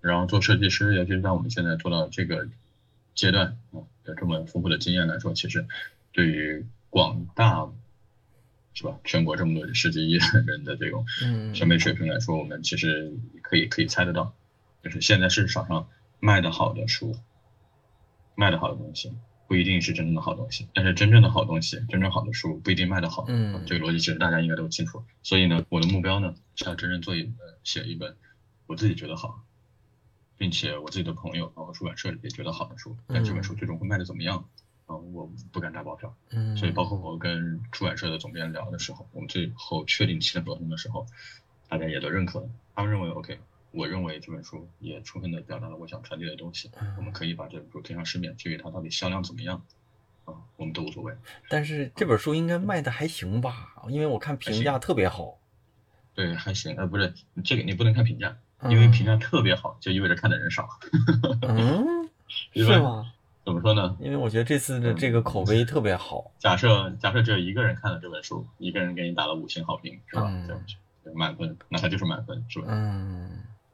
[0.00, 2.48] 然后做设计师，尤其是像我们现在做到这个
[3.14, 5.66] 阶段啊，有这么丰富的经验来说，其实
[6.12, 7.68] 对于广大
[8.76, 13.10] 是吧，全国这么多十几亿人的这种嗯审美水平来说，我们其实
[13.42, 14.34] 可以可以猜得到，
[14.84, 15.88] 就是现在市场上
[16.20, 17.16] 卖的好的书，
[18.34, 19.12] 卖的好的东西。
[19.48, 23.26] 不一定是真正的好东西，但是真正的好东西，真正好的书不一定卖得好。
[23.28, 25.04] 嗯这个逻辑其实大家应该都清楚。
[25.22, 28.16] 所以呢，我的目标呢是要真正做一本写一本
[28.66, 29.44] 我自己觉得好，
[30.36, 32.96] 并且我自己的朋友包括出版社也觉得好的书。
[33.06, 34.48] 但这本书最终会卖的怎么样，
[34.86, 36.14] 啊、我不敢打保票。
[36.30, 41.06] 嗯，所以包括我跟出版社的总编聊的时候，我们最后确定签合同的时候，
[41.68, 42.48] 大家也都认可了。
[42.74, 43.38] 他们认为 OK，
[43.72, 48.36] 我认为这本书也充分的表达了我想传递的东西，我们可以把这本书推上市面。
[48.36, 49.60] 至于它到底销量怎么样，
[50.24, 51.12] 啊，我们都无所谓。
[51.48, 53.74] 但是这本书应该卖的还行吧？
[53.88, 55.38] 因为我看评价特别好。
[56.14, 56.76] 对，还行。
[56.76, 57.12] 呃，不是
[57.44, 58.36] 这个你不能看评价，
[58.70, 60.68] 因为评价特别好，就意味着看的人少。
[61.42, 62.08] 嗯，
[62.54, 63.12] 是吗？
[63.46, 63.96] 怎么说呢？
[64.00, 66.32] 因为我觉得这次的这个口碑特别好。
[66.38, 70.26] 假设假设只有一个人看了这本书，一个人给你打了五星好评，是吧？
[70.28, 70.48] 嗯
[71.04, 72.66] 对满分，那他就是满分，是吧？
[72.68, 73.30] 嗯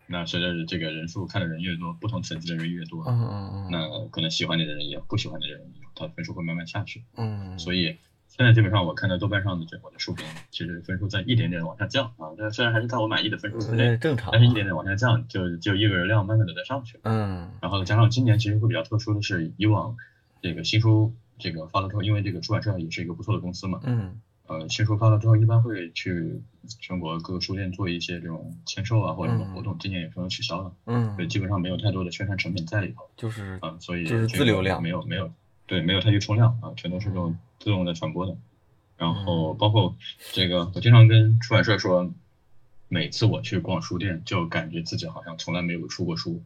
[0.07, 7.03] 那随着这个人数看的人越多，不同层级的人越多，嗯嗯嗯那可能喜欢你的人也有，不喜欢你的人也有，他分数会慢慢下去。
[7.17, 7.97] 嗯，所以
[8.35, 16.99] 现在基本上我看到豆瓣上的这我的书评，其实分数在一点点往下降啊，但虽然还是在我满意的分数之内，正常，但是一点点往下降，就就意味着量慢慢的在上去。
[17.03, 17.51] 嗯。
[17.61, 19.95] 然后加上今年其实会比较特殊的是，以往
[20.40, 24.18] 这个新书这个发了之后，因为这个出版社也是一个不错的公司嘛，嗯。
[24.49, 26.42] 呃，新书发了之后，一般会去
[26.81, 33.09] 全国各个书店做一些这种签售啊或者什么活动，今年也全都取消了，所以嗯，基本上没有太多的宣传成本在里头。
[33.16, 34.83] 就是啊，所以就是自流量。
[34.83, 35.31] 没有没有
[35.66, 38.37] 对没有太去冲量啊，全都是这种自动的传播的。
[38.98, 39.96] 然嗯后包括
[40.33, 42.12] 这个，我经常跟出版社说，
[42.88, 46.42] 每次我去逛书店，就感觉自己好像从来没有出过书，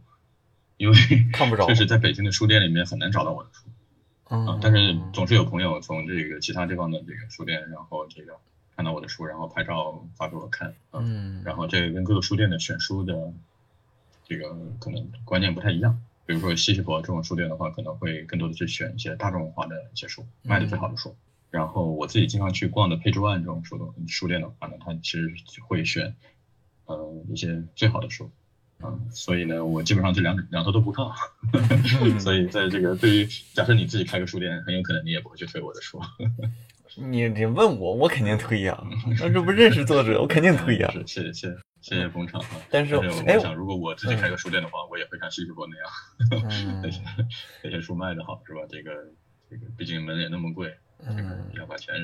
[0.76, 0.96] 因为
[1.33, 3.64] 看不着确实在北京的书店里面很难找到我的书
[4.35, 8.38] 啊嗯，，但是总是有朋友从这个其他地方的这个书店，然后这个
[8.74, 13.33] 看到我的书，然后拍照发给我看啊，嗯，然后这个跟各个书店的选书的
[14.24, 16.00] 这个可能观念不太一样。
[16.27, 21.17] 比如说西西弗这种书店的话，可能会更多的去选一些大众化的一些书，卖的最好的书。
[21.51, 25.33] 然后我自己经常去逛的 Page One 这种书的书店的话呢，它其实
[25.67, 26.15] 会选
[26.87, 28.31] 呃一些最好的书。
[28.83, 31.15] 嗯，所以呢，我基本上这两两头都不靠，
[32.21, 35.99] 所以在这个对于假设你自己开个书店，很有可能你也不会去推我的书。
[36.97, 38.85] 你你问我，我肯定推呀，
[39.19, 40.91] 那这不认识作者，我肯定推呀。
[40.93, 41.57] 是，谢谢谢谢
[41.88, 42.51] 谢谢捧场啊！
[42.68, 46.51] 但是我哎想，如果我自己开个书店的话，我也会像西西弗那样。
[46.51, 47.01] 嗯 那些
[47.62, 48.62] 那些书卖的好是吧？
[48.68, 48.90] 这个
[49.49, 51.94] 这个毕竟门也那么贵，这个嗯要把钱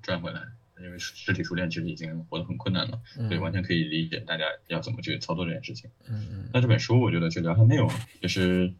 [0.00, 0.40] 赚回来。
[0.80, 5.90] 因为实体书店其实已经活得很困难了，嗯所以完全可以理解大家要怎么去操作这件事情。
[6.08, 8.72] 嗯那这本书我觉得去聊一下内容，就是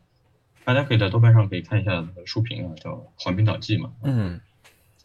[0.64, 3.92] 大家可以在豆瓣上可以看一下书评啊，叫《环冰岛记》嘛。
[4.04, 4.40] 嗯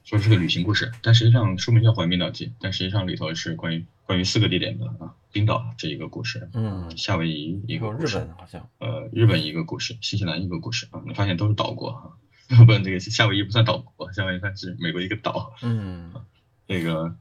[0.04, 16.14] 说是个旅行故事，但实际上书名叫《环冰岛记》，但实际上里头是关于关于四个地点的啊，冰岛这一个故事，嗯，夏威夷一个日本好像，呃，日本一个故事，新西兰一个故事啊，你发现都是岛国啊，不，这个夏威夷不算岛国，夏威夷算是美国一个岛，嗯，
[16.68, 17.18] 这个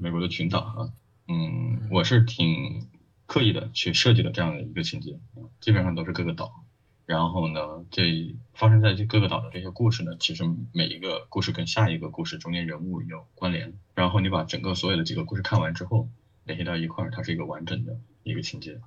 [0.00, 0.90] 美国的群岛啊，
[1.28, 2.88] 嗯，我是挺
[3.26, 5.20] 刻意的去设计的这样的一个情节，
[5.60, 6.64] 基本上都是各个岛。
[7.06, 10.42] 然后呢，这发生在这各个岛的这些故事呢，其实
[10.72, 13.74] 每一个故事跟下一个故事中间人物有关联。
[13.94, 16.08] 然后你把整个所有的几个故事看完之后，
[16.44, 18.80] 联系到一块儿，它是一个完整的一个情节。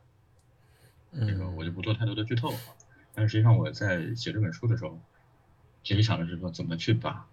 [1.13, 2.57] 这个我就不做太多的剧透了。
[3.13, 4.99] 但是实际上我在写这本书的时候，
[5.83, 7.27] 其实想的是说怎么去把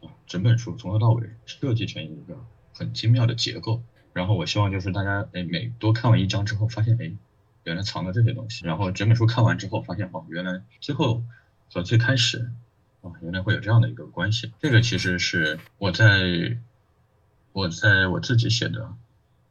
[0.00, 3.82] 啊整本书从头到尾设计成一个很精妙的结构。
[4.12, 7.12] 然后我希望就是大家哎每多看完一章之后，发现哎。
[7.64, 11.22] 原来藏了这些东西，然后整本书看完之后，发现哦，原来最后
[11.70, 12.50] 和最开始
[13.02, 14.50] 啊，原来会有这样的一个关系。
[14.60, 16.56] 这个其实是我在
[17.52, 18.96] 我在我自己写的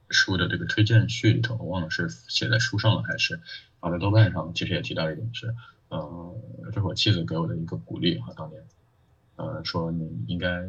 [0.10, 3.40] 书的这个推荐序里头，我忘了是写在书上了还是
[3.80, 5.56] 啊在豆瓣上，其实也提到一点是，
[5.90, 8.64] 呃，这是我妻子给我的一个鼓励哈，当年，
[9.36, 10.68] 呃，说你应该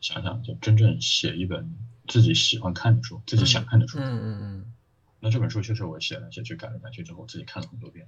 [0.00, 1.74] 想想，就真正写一本
[2.06, 3.98] 自己喜欢看的书，自己想看的书。
[3.98, 4.72] 嗯嗯嗯。
[5.20, 8.06] 那这本书确实我写来写去改来改去之后，我自己看了很多遍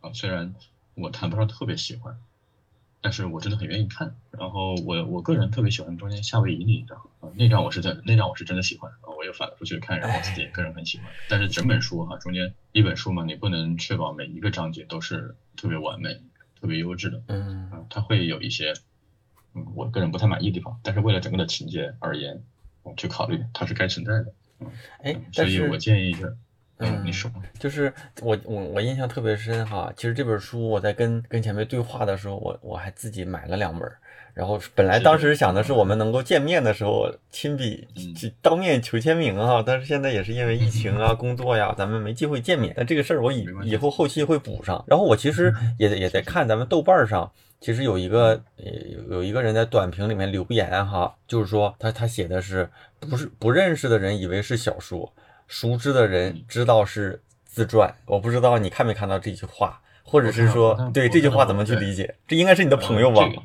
[0.00, 0.12] 啊。
[0.12, 0.54] 虽然
[0.94, 2.16] 我谈不上特别喜欢，
[3.00, 4.14] 但是我真的很愿意看。
[4.30, 9.01] 然后我我个人特别喜欢中间夏威夷那一章啊，那张我是在那张我是真的喜欢啊。
[9.22, 11.06] 我又反复去看，然后自己个人很喜欢。
[11.28, 16.20] 但是整本书哈，中间一本书嘛，你不能确保每一个章节都是特别完美、
[16.60, 17.22] 特别优质的。
[17.28, 18.74] 嗯啊，它会有一些
[19.54, 20.80] 嗯，我个人不太满意的地方。
[20.82, 22.42] 但是为了整个的情节而言，
[22.82, 24.34] 我去考虑它是该存在的。
[24.58, 24.72] 嗯，
[25.04, 26.36] 哎，所以我建议是。
[26.78, 27.30] 嗯，你说，
[27.60, 29.92] 就是我我我印象特别深哈。
[29.96, 33.88] 其实这本书我在跟跟前辈对话的时候，我我还自己买了两本。
[34.34, 37.86] 然后本来当时想的是我们能够见面的时候亲笔
[38.40, 42.72] 当面求签名啊，但是现在也是因为疫情啊、 工作呀，咱们没机会见面。
[42.76, 44.82] 但这个事儿我以以后后期会补上。
[44.86, 52.68] 然后我其实也也在看咱们豆瓣上，其实有一个有有一个人在短评里面留言哈，就是说他他写的是
[52.98, 55.12] 不是不认识的人以为是小说。
[55.46, 62.14] 熟知的人知道是自传，我不知道你看没看到这句话，或者是说对这句话怎么去理解？
[62.26, 63.28] 这应该是你的朋友吧？
[63.28, 63.42] 这个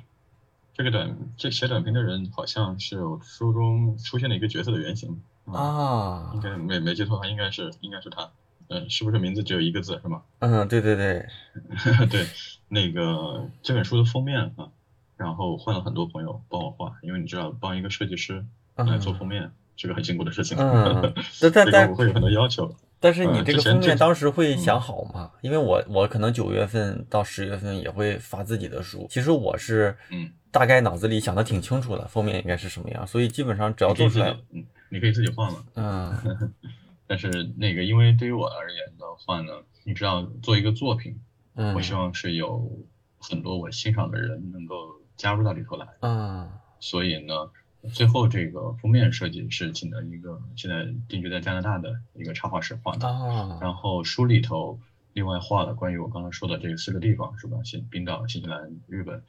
[0.91, 8.29] 短这写短评的人好像是书中出现的一个角色的原型啊，应该没没记错，他应该是应该是他，
[8.69, 10.23] 嗯，是不是名字只有一个字是吗？
[10.39, 11.25] 嗯，对对对，
[12.09, 12.27] 对，
[12.67, 14.69] 那个这本书的封面啊，
[15.15, 19.51] 然后换了很多朋友帮我画，因为你知道帮一个设计师来做封面。
[19.79, 21.13] 是个很辛苦的事情，嗯，
[21.53, 22.75] 但但会有很多要求。
[22.99, 25.31] 但是你这个封面当时会想好吗？
[25.41, 36.53] 因为我我可能九月份到十月份也会发自己的书，其实我是嗯大概脑子里想的挺清楚的，封面应该是什么样，所以基本上只要做出来，嗯，你可以自己画嘛，嗯。
[37.05, 41.17] 但是那个，因为对于我而言的话呢，你知道做一个作品，
[41.55, 42.69] 嗯，我希望是有
[43.19, 44.75] 很多我欣赏的人能够
[45.15, 47.33] 加入到里头来，嗯，所以呢。
[47.93, 53.07] 最后这个封面设计是请的一个现在定居在加拿大的一个插画师画的，
[53.61, 54.77] 然后书里头
[55.13, 57.57] 另外画了关于我刚刚说的这四个地方是吧？
[57.63, 59.23] 新冰岛、新西兰、日本，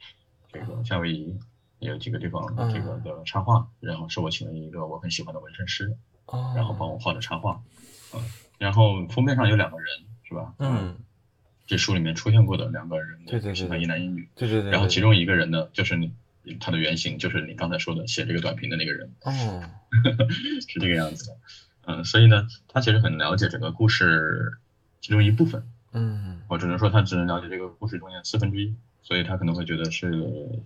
[0.51, 1.39] 这个夏威夷
[1.79, 5.95] 也有几个地方这个的插画，然后是我请了一个我很喜欢的纹身师，
[6.55, 7.61] 然后帮我画的插画，
[8.13, 8.21] 嗯，
[8.57, 9.87] 然后封面上有两个人
[10.23, 10.53] 是吧？
[10.57, 10.97] 嗯，
[11.65, 16.11] 这书里面出现过的两个人，对对对，一男一女，对对对，然后其中一个人呢就是你。
[16.55, 19.63] 他的原型就是你刚才说的写这个短评的那个人，哦，
[20.67, 21.37] 是这个样子的，
[21.85, 24.53] 嗯，所以呢，他其实很了解整个故事
[25.01, 30.11] 其中一部分，嗯，我只能说他只能了解这个故事中间四分之一，所以他可能会觉得是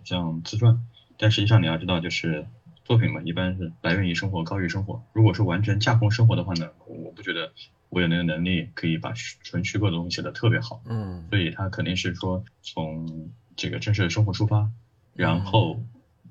[0.04, 0.80] 像自传，
[1.18, 2.46] 但实际上你要知道，就是
[2.86, 5.02] 作品嘛，一般是来源于生活，高于生活。
[5.14, 7.54] 如果是完全架空生活的话呢，我不觉得
[7.90, 14.70] 我有那个能力可以把纯虚构的东西写得特别好，嗯，所以他肯定是说从这个真实的生活出发。
[15.16, 15.80] 然后，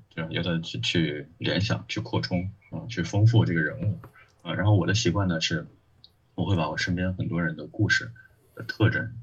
[0.09, 3.97] 就，有的去去联想、去扩充啊，去丰富这个人物
[4.41, 4.53] 啊。
[4.53, 5.65] 然后我的习惯呢是，
[6.35, 8.11] 我会把我身边很多人的故事
[8.55, 9.13] 的特征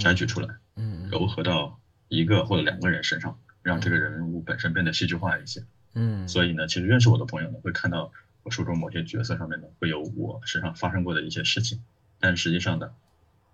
[0.00, 5.62] 摘取出来，嗯，糅合到一个或者两个人身上，让这个人物本身变得戏剧化一些。
[5.94, 8.10] 嗯，所以呢，其实认识我的朋友呢，会看到
[8.42, 11.82] 我书中某些角色上面呢，会有我身上发生过的一些事情。
[12.18, 12.90] 但实际上呢，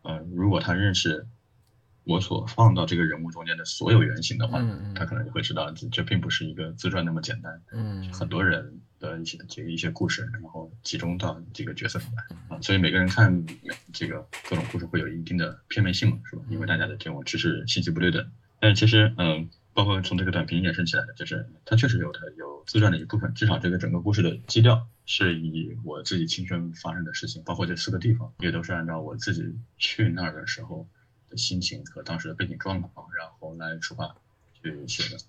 [0.02, 1.26] 呃，如果他认识。
[2.04, 4.60] 我所放到这个人物中间的所有原型的话，
[4.94, 7.62] 他可能就会知道，这并不是一个自传那么简单。
[7.72, 13.44] 嗯，很多人的一些这个一些故事，然后集中到这个角色上来啊，所以每个人看
[13.92, 16.42] 这个各种故事会有一定的片面性嘛，是吧？
[16.48, 18.30] 因为大家的这种知识信息不对等。
[18.60, 29.42] 但是其实，嗯，包括从这个短评衍生起来的，就是它确实有它有自传的一部分，至少这个整个故事的基调是以我自己亲身发生的事情，包括这四个地方，也都是按照我自己
[29.76, 30.93] 去那儿的时候的
[31.36, 34.14] 心情和当时的背景状况，然后来出发
[34.62, 35.22] 去写的。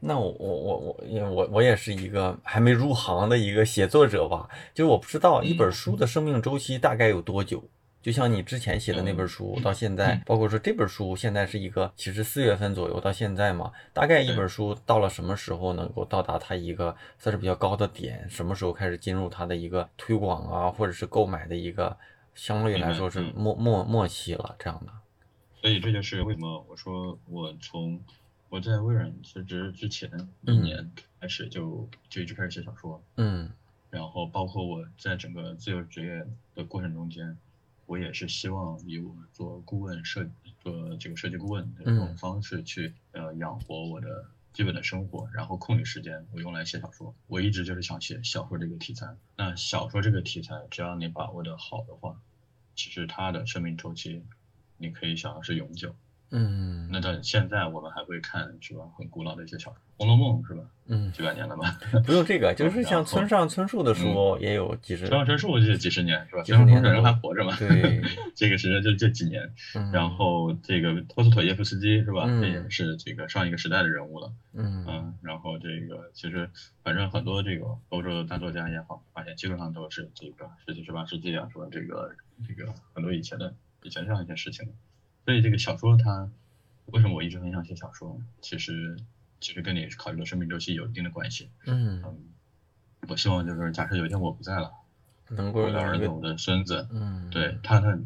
[0.00, 7.62] 那我我我我因为我我也是一个还没入行的一个写作者吧，就是我不知道一本书的生命周期大概有多久。
[8.02, 18.28] 就像你之前写的那本书，到现在，包括说这本书现在是一个，其实四月份左右到现在嘛，大概一本书到了什么时候能够到达它一个算是比较高的点？
[18.28, 21.96] 什么时候开始进入它的一个推广啊，或者是购买的一个
[22.34, 24.92] 相对来说是末末末期了这样的？
[25.62, 28.02] 所以这就是为什么我说我从
[28.48, 30.10] 我在微软辞职之前
[30.42, 30.90] 一年
[31.20, 33.48] 开始就就一直开始写小说，嗯，
[33.88, 37.38] 然后包括我在整个自由职业的过程中间。
[37.86, 40.26] 我也是希望以我做顾问设
[40.62, 47.14] 做这个设计顾问的这种方式去呃养活我的基本的生活，然后空余时间我用来写小说。
[47.26, 49.14] 我一直就是想写小说这个题材。
[49.36, 52.18] 那小说这个题材，只要你把握的好的话，
[52.74, 54.22] 其实它的生命周期，
[54.82, 55.94] 你可以想是永久。
[56.34, 58.84] 嗯，那到现在我们还会看是吧？
[58.96, 60.62] 很古老的一些小说，《红楼梦》是吧？
[60.86, 61.78] 嗯，几百年了吧？
[62.06, 65.06] 不用这个， 就是像村上春树的书也有几十。
[65.06, 66.42] 村上春树这几十年是吧？
[66.42, 67.54] 村上春树人还活着嘛？
[67.58, 68.00] 对，
[68.34, 69.52] 这个时间就这几年。
[69.92, 72.24] 然后这个托斯妥耶夫斯基是吧？
[72.40, 74.32] 这也是这个上一个时代的人物了。
[74.54, 76.48] 嗯嗯，然后这个其实
[76.82, 82.10] 反正很多这个欧洲的大作家也好，发现基本上都是这个十七十八世纪啊，说这个
[82.48, 84.72] 这个很多以前的以前这样一件事情。
[85.24, 86.28] 所以这个小说它
[86.86, 88.20] 为什么我一直很想写小说？
[88.40, 88.96] 其实
[89.40, 91.48] 其实跟你考虑的生命周期有一定的关系。
[91.64, 92.18] 嗯嗯，
[93.08, 94.72] 我希望就是假设有一天我不在了，
[95.28, 97.96] 能够我的儿子、我的孙子，嗯，对他他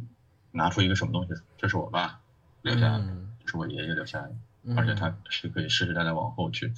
[0.53, 2.21] 拿出一个什么东西，这是我爸
[2.63, 6.73] 留下来的，嗯这是我爷爷留下来的，而且他是可以世世代代往后去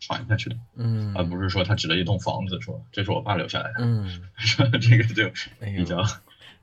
[0.00, 4.28] 传下去的，嗯，而不是说他指了一栋房子说这是我爸留下来的，嗯，
[4.82, 5.30] 这个就
[5.60, 6.04] 比较。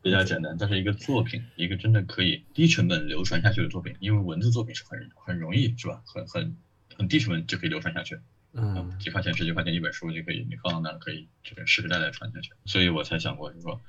[0.01, 6.01] 比较简单，但是一个作品，一个真的可以低成本流传下去的作品，因为文字作品是很很容易，是吧？
[6.05, 6.57] 很很
[6.97, 8.19] 很低成本就可以流传下去，
[8.53, 12.51] 嗯几块钱十几块钱一本书就可以，你放到那儿可以这个世世代代传下去。
[12.65, 13.79] 所以我才想过，就是说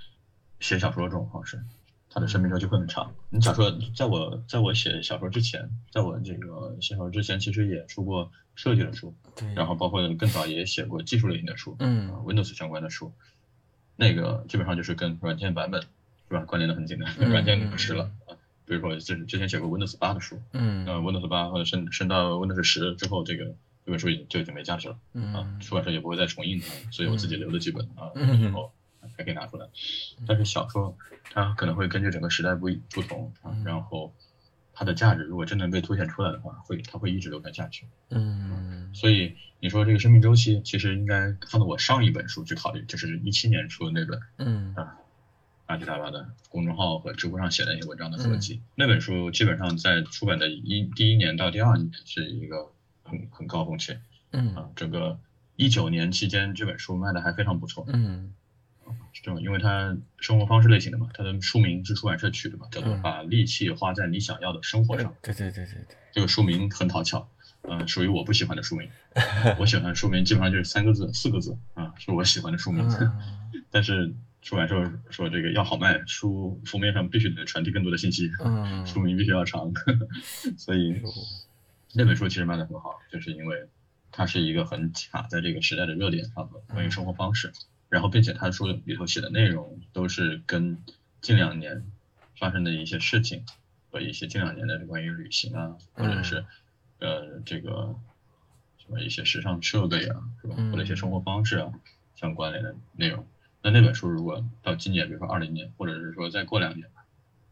[0.61, 1.63] 写小说这种方式，
[2.11, 3.15] 它的生命周期会很长。
[3.31, 13.15] 你假说，在我在我写小说之前，在我这个写小说之前，其实也出过设计的书，对，然后包括更早也写过技术类型的书，嗯啊，Windows 相关的书，
[13.97, 15.83] 那个基本上就是跟软件版本。
[16.33, 16.45] 是吧？
[16.47, 18.33] 关联的很简单，嗯软件不吃了啊。
[18.65, 23.45] 比如说之之前写过 Windows 八的书，嗯那 Windows 八或者升升到 Windows 十之后，这个
[23.85, 28.73] 这本书已经就已经没价值了啊，嗯出版社也不会再重印它，所以我自己留了几本啊，嗯以后
[29.15, 29.67] 还可以拿出来。
[30.27, 30.97] 但是小说
[31.33, 34.15] 它可能会根据整个时代不一不同啊，嗯然后
[34.73, 37.85] 它的价值如果真的被凸显出来的话，会它会一直流传下去。
[38.09, 44.97] 嗯所以你说这个生命周期，其实应该放到我上一本书去考虑，就是一七年出的那本嗯啊。
[45.73, 52.71] 阿基大巴的公众号和知乎上写的一些文章的合集，那本书基本上在出版的一第一年到第二年是一个
[53.03, 53.97] 很很高峰期
[54.33, 54.55] 嗯。
[54.55, 55.19] 啊，整个
[55.57, 58.35] 一九年期间这本书卖的还非常不错，嗯。
[59.15, 67.27] 这种因为它生活方式类型的嘛，它的书名是出版社取的嘛，叫做嗯把力气花在你想要的生活上，对对对对对，这个书名很讨巧，
[67.63, 68.91] 嗯，属于我不喜欢的书名，
[69.59, 73.63] 我喜欢的书名基本上就是三个字、四个字啊，是我喜欢的书名，嗯。
[73.73, 74.15] 但是。
[74.43, 79.73] 出版社说这个要好卖，书封面上必须得传递更多的信息，嗯，书名必须要长，
[80.59, 81.01] 所以
[81.95, 83.69] 那本书其实卖的很好，就是因为
[84.11, 87.53] 它是一个很卡在这个时代的热点上的关于生活方式，
[87.89, 90.83] 然后并且它书里头写的内容都是跟
[91.21, 91.85] 近两年
[92.37, 93.45] 发生的一些事情
[93.93, 96.45] 和一些近两年的关于旅行啊，或者是
[96.99, 97.95] 呃这个
[98.79, 101.73] 什么一些时尚设备啊，是吧，或者一些生活方式啊
[102.17, 103.25] 相关联的内容。
[103.63, 106.87] 那那本书如果到今年，比如说二零年，或者是说再过两年，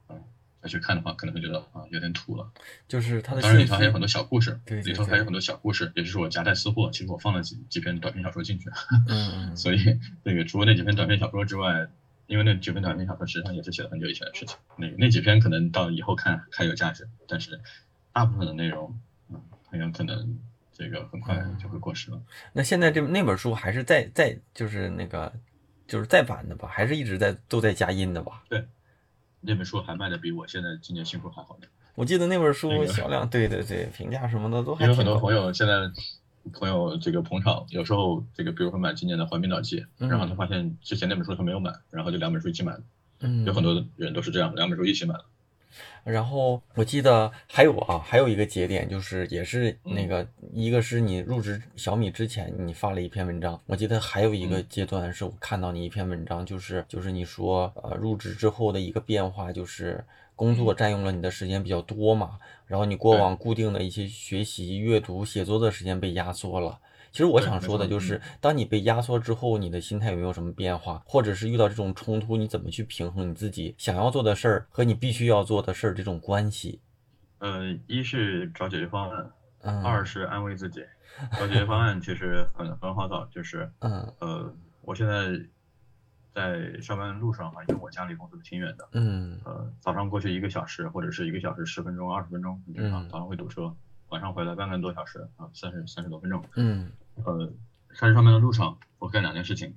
[0.08, 0.16] 啊，
[0.61, 2.50] 再去看的话，可能会觉得啊有点土了。
[2.88, 6.90] 就是它的当然里头还有很多小故事，对里头还有很多小故事，也就是我夹带私货。
[6.92, 8.68] 其实我放了几几篇短篇小说进去，
[9.08, 9.78] 嗯嗯， 所以
[10.24, 11.86] 那个除了那几篇短篇小说之外，
[12.26, 17.61] 因为那几篇短篇小说实际上也是写了很久以前的事情，那那几篇可能到以后看还有价值，但是
[18.12, 18.98] 大部分的内容，
[19.28, 19.40] 嗯，
[19.70, 20.36] 很有可能
[20.72, 22.20] 这个很快就会过时了。
[22.52, 25.32] 那现在这那本书还是在在就是那个。
[25.91, 28.45] 就是再版的吧，还是一直在都在加印的吧？
[28.49, 28.64] 对，
[29.41, 31.66] 那本书还卖的比我现在今年新书还好呢。
[31.97, 35.91] 我记得那本书销量，对对对，评价什么的都还有很多朋友现在
[36.53, 42.82] 朋友这个捧场，有时候这个比如说买今年的《环冰岛记》，然后他发现之前那本书他没有买，然后就两本书一起买了。
[43.18, 45.24] 嗯，有很多人都是这样，两本书一起买了。
[46.04, 53.60] 然后我记得还有啊，还有一个节点，就是也是那个，一个是你入职小米之前，你发了一篇文章。
[53.66, 60.04] 我记得还有一个阶段是我看到你一篇文章，就是就是你说呃入职之后的一个变化，就是
[60.34, 66.78] 工作占用了你的时间比较多嘛，然后你过往固定的一些学习、阅读、写作的时间被压缩了。
[67.12, 71.02] 其实我想说的就是，当你被压缩之后，你的心态有没有什么变化？
[71.04, 76.80] 或者是遇到这种冲突，你怎么去平衡你自己想要做的事儿和你必须要做的事儿这种关系？
[77.38, 80.84] 呃，一是找解决方案，二是安慰自己。
[81.32, 85.32] 找解决方案其实很很好找，就是 嗯呃，我现在
[86.32, 93.74] 在上班路上哈，因为我家离公司挺远的，嗯呃，早上过去一个小时或者是一个小时十分钟、二十分钟，正常，早上会堵车。
[94.11, 96.44] 晚上回来半个多小时啊，三十三十多分钟。
[96.56, 97.52] 嗯，呃，
[97.92, 99.74] 山上面的路上我干两件事情。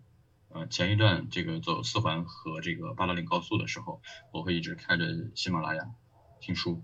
[0.49, 3.99] 呃，前一段这个走四环和这个八达岭高速的时候，
[4.31, 5.89] 我会一直开着喜马拉雅
[6.39, 6.81] 听书。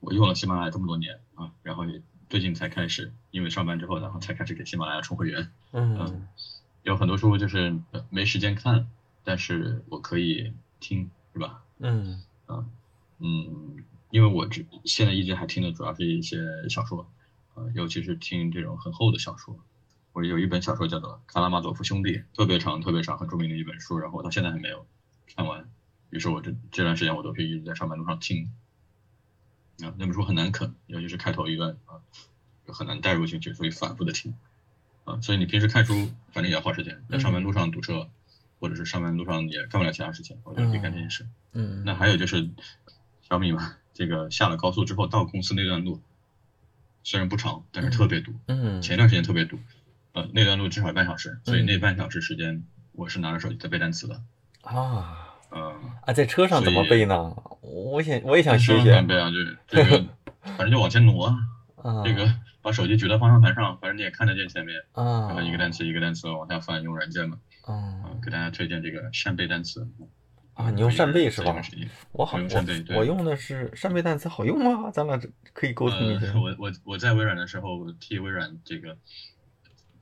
[0.00, 5.48] 我用了喜马拉雅这么多年啊，然后也最近才开始，因为上班之后，然后才开始给喜马拉雅充会员。
[5.72, 6.28] 嗯，
[6.82, 7.78] 有很多书就是
[8.10, 8.86] 没时间看，
[9.22, 11.62] 但是我可以听，是吧？
[11.78, 12.64] 嗯，啊，
[13.18, 13.82] 嗯。
[14.10, 16.38] 因为我这现在一直还听的主要是一些
[16.68, 17.04] 小说，
[17.54, 19.58] 呃，尤其是听这种很厚的小说。
[20.14, 24.86] 我有一本小说叫做《卡拉马佐夫兄弟》，特别长、特别长、很著名的一本书，然后我到现在还没有
[25.34, 25.68] 看完。
[26.10, 28.52] 于是我这这段时间我都是一直在上班路上听。
[29.82, 31.98] 啊，那本书很难啃，尤其是开头一段啊，
[32.64, 34.36] 就很难带入进去，所以反复的听。
[35.04, 35.92] 啊，所以你平时看书
[36.30, 38.08] 反正也要花时间，在上班路上堵车，
[38.60, 41.26] 或者是上班路上也干不了其他事情，我就可以干这件事。
[41.54, 41.82] 嗯。
[41.84, 42.48] 那还有就是
[43.28, 43.76] 小米嘛。
[43.92, 46.00] 这个下了高速之后到公司那段路，
[47.02, 48.32] 虽然不长，但是特别堵。
[48.46, 48.80] 嗯。
[48.80, 49.58] 前段时间特别堵，
[50.14, 54.22] 呃，那段路至少半小时，所以那半小时时间我是拿着手机在背单词的。
[54.62, 55.28] 啊。
[55.50, 55.60] 嗯。
[56.06, 57.36] 啊，在车上怎么背呢？
[57.60, 59.02] 我想我也想学学。
[59.02, 60.06] 背啊，就是这个，
[60.56, 62.02] 反正就往前挪啊。
[62.04, 64.80] 这个把手机举到方向盘上，反正你也看得见前面。
[64.92, 65.26] 啊。
[65.28, 67.38] 然后一个单词一个单词往下翻，用软件嘛。
[67.66, 68.14] 啊。
[68.24, 69.88] 给大家推荐这个扇贝单词。
[70.54, 71.60] 啊，你用扇贝是吧？
[72.12, 74.92] 我好，我我用的是扇贝单词，好用吗？
[74.92, 75.20] 咱俩
[75.52, 76.28] 可以沟通一下。
[76.38, 78.96] 我我我在微软的时候替微软这个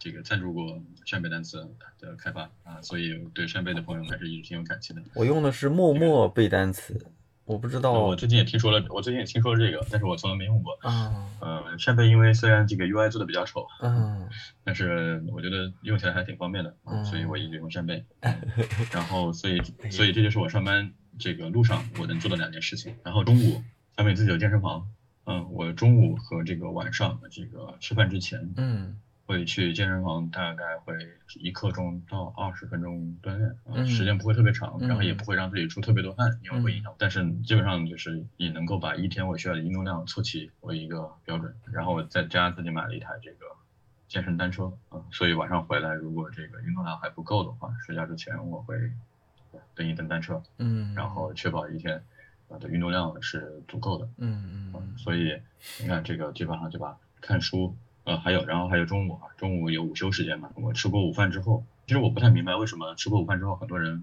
[0.02, 1.64] 这个赞助过扇贝单词
[2.00, 5.02] 的开发啊，所以对扇贝的朋友还是一直挺有感情的。
[5.14, 7.06] 我用的是默默背单词。
[7.44, 10.76] 我不知道，我最近也听说了，我最近也听说了这个，但是我从来没用过。
[10.82, 14.28] 啊，呃，扇贝因为虽然这个 UI 做的比较丑，嗯，
[14.64, 16.74] 但是我觉得用起来还挺方便的，
[17.04, 18.04] 所以我一直用扇贝。
[18.90, 22.96] 然后，所以， 所以这就是我上班这个路上我能做的两件事情。
[23.04, 23.62] 然后中午，
[23.96, 24.88] 小美自己的健身房，
[25.26, 28.98] 嗯，我中午和这个晚上这个吃饭之前，嗯。
[29.24, 30.94] 会去健身房，大概会
[31.36, 36.92] 一刻钟到二十分钟锻炼，时间不会特别长，然后也不会让自己出特别多汗，因为会影响。
[36.98, 43.46] 但是基本上就是也能够把一天我需要的运动量凑齐为一个标准，然后我在家自己买了一台这个
[44.08, 48.76] 健身单车，啊，所以晚上回来如果这个运动量还不够的话，睡觉之前我会
[49.74, 52.02] 蹬一蹬单车，嗯，然后确保一天
[52.60, 55.40] 的运动量是足够的，嗯嗯，所以
[55.80, 57.74] 你看这个基本上就把看书。
[58.04, 60.50] 呃，还有，然后还有中午啊，中午有午休时间嘛。
[60.56, 64.02] 我吃过午饭之后，其实我不太明白为什么吃过午饭之后很多人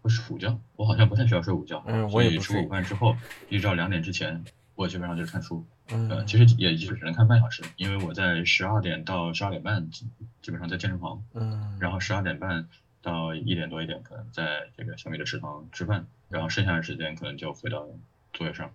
[0.00, 0.56] 会睡午觉。
[0.76, 3.16] 我好像不太需要睡午觉，嗯，我也吃过午饭之后，
[3.48, 4.44] 一直到两点之前，
[4.76, 5.64] 我基本上就是看书。
[5.90, 10.06] 嗯，其实也就只能看半小时，因为我在十二点到十二点半基
[10.52, 12.68] 本上在健身房，嗯，然后十二点半
[13.02, 17.88] 到一点多一点可能在这个小米的食堂吃饭，然后剩下的时间可能就回到
[18.32, 18.70] 作业上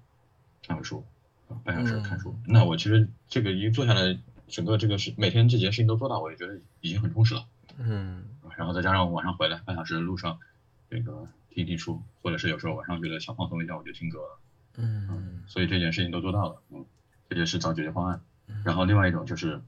[0.67, 1.05] 看会书，
[1.63, 2.35] 半小时看书。
[2.45, 4.17] 那我其实这个一坐下来。
[4.47, 7.45] 整个这个是每天这件事情都做到，我也觉得已经很充实了。
[7.77, 8.25] 嗯，
[8.57, 10.39] 然后再加上晚上回来半小时的路上，
[10.89, 14.19] 这个听一听书，或者是有时候晚上觉得想放松一下，我就听歌。
[14.75, 16.61] 嗯，所以这件事情都做到了。
[16.69, 16.85] 嗯，
[17.29, 18.21] 这就是找解决方案。
[18.63, 19.61] 然后另外一种就是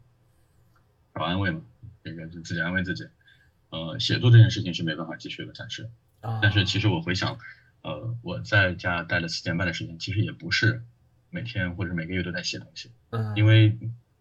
[1.14, 1.62] 找安慰嘛，
[2.04, 3.06] 这个就自己安慰自己。
[3.70, 5.90] 呃，写作这件事情是没办法继续的，暂时。
[6.22, 6.40] 啊。
[6.42, 7.38] 但是其实我回想，
[7.82, 10.84] 呃，我在家待了四年半的时间，其实也不是
[11.30, 12.92] 每天或者每个月都在写东西。
[13.10, 13.36] 嗯。
[13.36, 13.78] 因为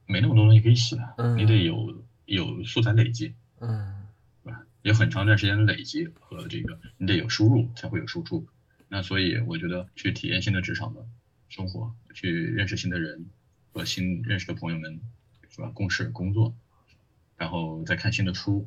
[0.08, 0.96] 没那么多东西可以写，
[1.36, 4.06] 你得有有素材累积，嗯，
[4.42, 4.62] 对吧？
[4.82, 8.46] 有很长一段时间的累积和这个，你得有输入才会有输出。
[8.88, 11.06] 那所以我觉得去体验新的职场的
[11.50, 13.26] 生活，去认识新的人
[13.70, 14.98] 和新认识的朋友们，
[15.50, 15.70] 是吧？
[15.74, 16.54] 共事工作，
[17.36, 18.66] 然后再看新的书，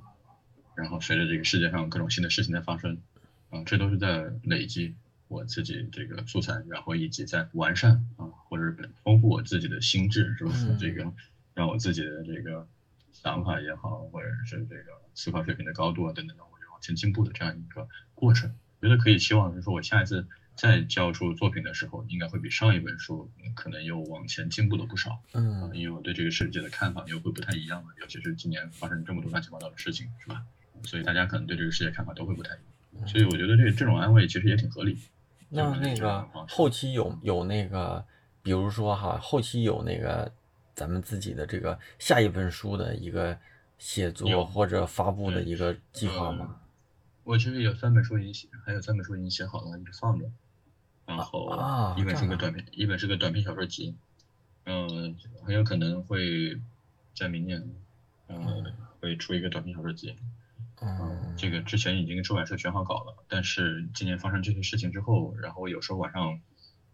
[0.76, 3.02] 然后随着这个世界上各种新的事情在发生，
[3.50, 4.94] 啊，这都是在累积
[5.32, 10.52] 我自己这个素材，然后以及在完善啊，或者是丰富我自己的心智，是吧？
[10.80, 11.12] 这个。
[11.54, 12.66] 让我自己的这个
[13.12, 20.26] 想法也好，或者是这个思考水平的高度啊等等的，我就往前进步的这样一个过程，觉得可以期望就是说我下一次
[20.56, 25.22] 再交出作品的时候，应该会比上一本书可能又往前进步了不少。
[25.34, 30.46] 嗯，因为我对这个世界的看法又会不太一样了，尤其是今年发生这么多乱七八糟的事情，是吧？
[30.86, 33.08] 所以大家可能对这个世界看法都会不太一样。
[33.10, 34.98] 所以我觉得这这种安慰其实也挺合理。
[35.54, 38.04] 那那个后期有有那个，
[38.42, 40.32] 比如说哈，后期有那个
[40.74, 43.38] 咱们自己的这个下一本书的一个
[43.78, 46.62] 写作或者发布的一个计划吗？
[47.26, 50.26] 我其实有三本书已经写，还有三本书已经写好了，一直放着。
[51.06, 51.52] 然后
[51.98, 53.94] 一本是个短篇，一本是个短篇小说集，
[54.64, 56.58] 嗯，很有可能会
[57.14, 57.70] 在明年，
[58.30, 60.16] 嗯，会出一个短篇小说集。
[60.82, 66.40] 嗯，这个之前已经跟出版社选好稿了，但是今年发生这些事情之后，然后我有时候晚上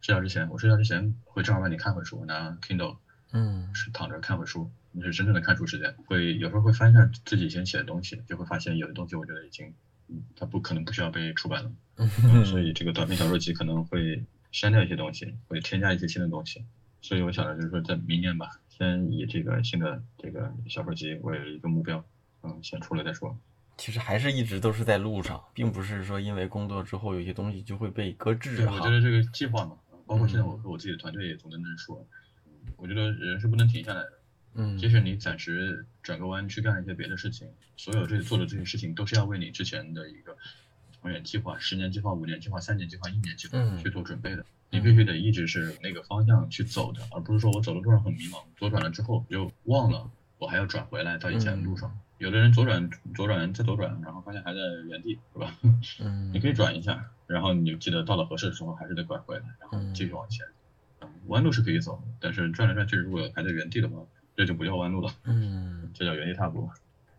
[0.01, 2.97] 睡觉之前，我睡觉之前会正儿八经看会书，拿 Kindle，
[3.31, 5.95] 嗯，是躺着看会书，那是真正的看书时间。
[6.05, 9.73] 会有时候会翻一下自己以前写的东西，就会发现有的东西我觉得已经，
[10.09, 14.21] 嗯，它不可能不需要被出版了， 嗯所以这个短篇小说集可能会
[14.51, 16.65] 删掉一些东西，会添加一些新的东西。
[17.01, 22.03] 所以我想着就是说在明年吧，先以这个新的这个小说集为一个目标，
[22.43, 23.39] 嗯，先出来再说。
[23.77, 28.57] 其实还是一直都是在路上，并不是说因为工作之后有些东西就会被搁置。
[28.57, 32.05] 对，我觉得这个计划嘛，包括现在我和我自己的团队也总在那说，
[32.75, 34.13] 我觉得人是不能停下来的。
[34.55, 40.35] 嗯，即使你暂时转个弯去干一些别的事情，所有这做的这些事情都是要为你之前的一个
[40.99, 44.43] 长远计划、十年计划、五年计划、三年计划、一年计划去做准备的。
[44.71, 50.09] 你必须得一直是那个方向去走的，而不是说我走的路上很迷茫，左转了之后就忘了
[50.39, 51.97] 我还要转回来到以前的路上。
[52.17, 55.55] 有的人左转，左转再左转，然后发现还在原地，是吧？
[55.99, 60.45] 嗯， 你可以转一下，然后你就记得到了合适的时候还是得拐回来，然后继续往前。
[61.27, 63.97] 弯路是可以走，但是转来转去，如果还在原地的话，
[64.35, 65.11] 这就不叫弯路了。
[65.25, 66.69] 嗯，这叫原地踏步。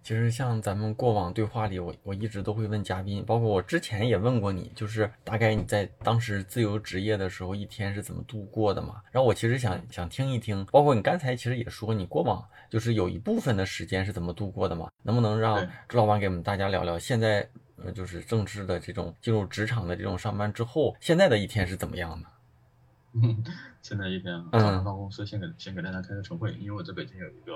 [0.02, 9.02] 其实像咱们过往对话里，我我一直都会问嘉宾，包括我之前也问过你，就是大概你在当时自由职业的时候，一天是怎么度过的嘛？
[9.10, 14.90] 然后我其实想想听一听，包括你刚才其实也说你过往就是有一部分的时间是怎么度过的嘛？
[15.02, 17.46] 能不能让朱老板给我们大家聊聊现在
[17.76, 22.28] 呃就是正式的这种进入职场的这种上班之后，现在的一天是怎么样的？
[23.14, 23.44] 嗯，
[23.82, 27.52] 现在一天早上到公司先给先给大家开个晨会，因为我在北京有一个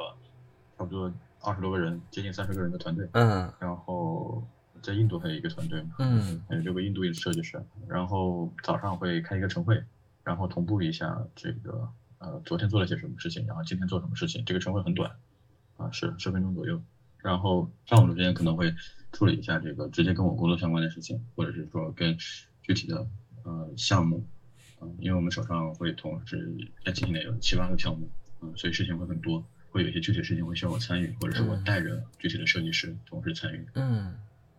[0.83, 1.13] 差不多。
[1.45, 4.45] 二十多个人，接近三十个人的团队，嗯，然后
[4.81, 9.83] 在印度还有一个团队，嗯，还有六个印度的设计师，然后早上会开一个晨会，
[10.23, 15.11] 然后同步一下这个呃昨天做了些什么事情，然后今天做什么事情，这个晨会很短，
[15.77, 16.81] 啊十十分钟左右，
[17.19, 18.73] 然后上午的时间可能会
[19.13, 22.17] 处理一下这个直接跟我工作相关的事情，或者是说跟
[22.63, 23.05] 具体的
[23.43, 24.25] 呃项目，
[24.81, 28.09] 嗯，因为我们手上会同时在进行的有七八个项目，
[28.43, 29.45] 嗯，所以事情会很多。
[29.73, 33.67] 会有一些具体事情会需要我参与，或者是我带着具体的设计师同时参与。
[33.75, 34.15] 嗯，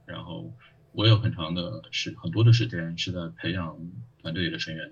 [0.05, 0.51] 然后
[0.91, 3.77] 我有很长的时很多的时间是在培养
[4.21, 4.91] 团队里的成员，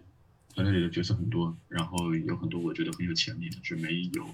[0.53, 4.25] 团队里的角色很多，然后有很多我觉得很有潜力，的是没有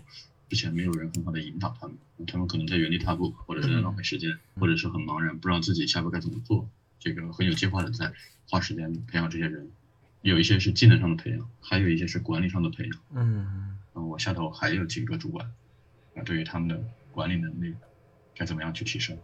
[0.49, 6.69] 之前没有人很好的引导他们，他们可能在原地踏步，或者是在浪费时间，或者是很茫然，不知道自己下一步该怎么做。
[6.99, 8.11] 这个很有计划的在
[8.49, 9.69] 花时间培养这些人，
[10.21, 12.99] 有一些是技能上的培养，还有一些是管理上的培养。
[13.13, 15.51] 嗯，我下头还有几个主管。
[16.23, 17.73] 对于他们的管理能力
[18.35, 19.17] 该怎么样去提升？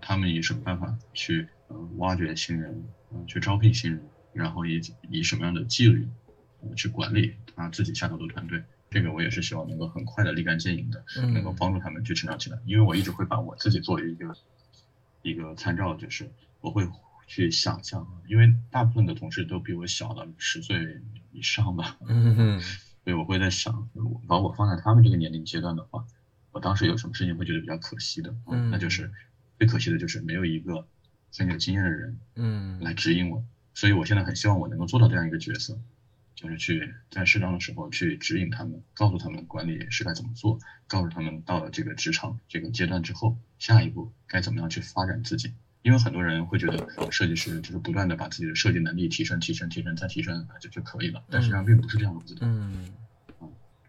[0.00, 4.00] 他们以什么办法去呃挖掘新人，呃，去招聘新人，
[4.32, 4.80] 然后以
[5.10, 6.08] 以什么样的纪律
[6.76, 8.62] 去管理他自己下头的团队？
[8.90, 12.58] 这个我也是希望能够很快的立竿见影的，能够帮助他们去成长起来。
[12.64, 14.36] 因为我一直会把我自己作为一个
[15.22, 16.30] 一个参照，就是
[16.60, 16.86] 我会
[17.26, 21.00] 去想象，因为大部分的同事都比我小了十岁
[21.32, 22.60] 以上吧，嗯，
[23.02, 23.88] 所以我会在想，
[24.28, 26.04] 把我放在他们这个年龄阶段的话。
[26.52, 29.10] 我当时有什么事情会觉得比较可惜的，嗯，那就是
[29.58, 30.86] 最可惜的就是没有一个
[31.36, 33.42] 很有经验的人，嗯，来指引我。
[33.74, 35.80] 所以我现在很希望我能够做到这样一个角色，
[36.34, 45.52] 就是去在适当的时候去指引他们，告诉他们管理是该怎么做，告诉他们到了这个职场这个阶段之后，下一步该怎么样去发展自己。
[45.80, 52.92] 因为很多人会觉得设计师就是不断的把自己的设计能力提升、提升、提升再提升就就可以了，但实际上并不是这样子的，嗯。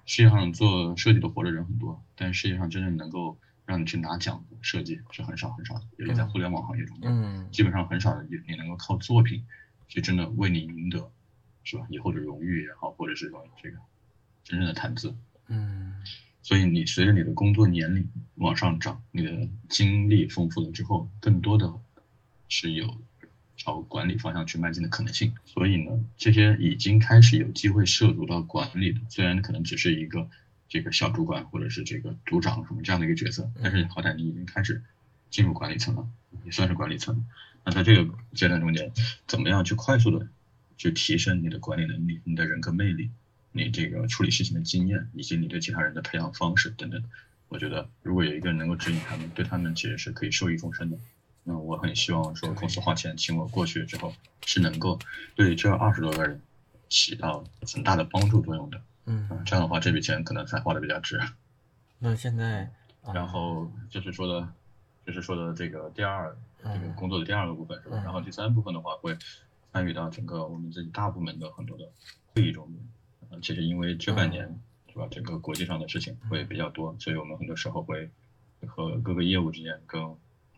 [0.05, 9.45] 世界上做设计的活的人很多，但世界上真正能够让你去拿奖的设计是很少很少的，尤其在互联网行业中，嗯，基本上很少你你能够靠作品
[9.87, 11.11] 去真的为你赢得，
[11.63, 11.85] 是吧？
[11.89, 13.77] 以后的荣誉也好，或者是说这个
[14.43, 15.15] 真正的谈资，
[15.47, 16.03] 嗯，
[16.41, 21.73] 所以你随着你的工作年龄往上涨，你的经历丰富了之后，更多的
[22.49, 22.97] 是有。
[23.55, 30.27] 朝管理方向去迈进的可能性，所以呢，这些已经开始有机会涉足到管理的，虽然可能只是一个
[30.67, 34.81] 这个小主管或者是这个组长什么这样的一个角色，但是好歹你已经开始
[35.29, 36.07] 进入管理层了，
[36.43, 37.25] 也算是管理层。
[37.63, 38.91] 那在这个阶段中间，
[39.27, 40.27] 怎么样去快速的
[40.77, 43.09] 去提升你的管理能力、你的人格魅力、
[43.51, 47.01] 你这个处理事情的经验，以及你对其他人的培养方式等等。
[47.47, 50.97] 我觉得，如果有一个人能够指引他们，对他们其实是可以受益终身的。
[51.43, 54.13] 那我很希望说，公司花钱请我过去之后，
[54.45, 54.97] 是能够
[55.35, 56.41] 对这二十多个人
[56.89, 58.81] 起到很大的帮助作用的。
[59.05, 61.19] 嗯，这样的话，这笔钱可能才花的比较值。
[61.99, 62.71] 那现在，
[63.13, 64.47] 然后就是说的，
[65.05, 67.97] 就是说的这个第二这个工作的第二个部分是吧？
[68.03, 69.17] 然后第三部分的话，会
[69.71, 71.91] 参与到整个我们自己大部门的很多的
[72.33, 72.67] 会议中。
[73.31, 74.59] 嗯，其实因为这半年。
[74.93, 75.07] 是吧？
[75.09, 78.11] 整个国际上的事情会比较多，所以我们很多时候会
[78.67, 79.99] 和各个业务之间，跟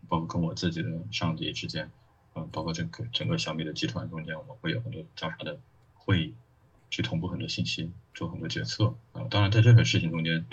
[0.08, 1.90] 包括跟我自己的上级之间，
[2.34, 5.58] 嗯，包括整个整个小米的集团中间，我们会有很多交叉的
[5.94, 6.34] 会议，
[6.90, 8.94] 去同步很多信息，做很多决策。
[9.12, 10.46] 啊，当然在这个事情中间，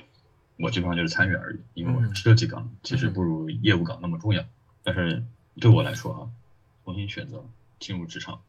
[0.58, 4.46] 我基本上就是参与而已，因为我是设计岗，其实不如业务岗那么重要。
[4.84, 5.24] 但是
[5.60, 6.30] 对我来说，啊，
[6.84, 7.46] 重新选择
[7.80, 8.42] 进入职场。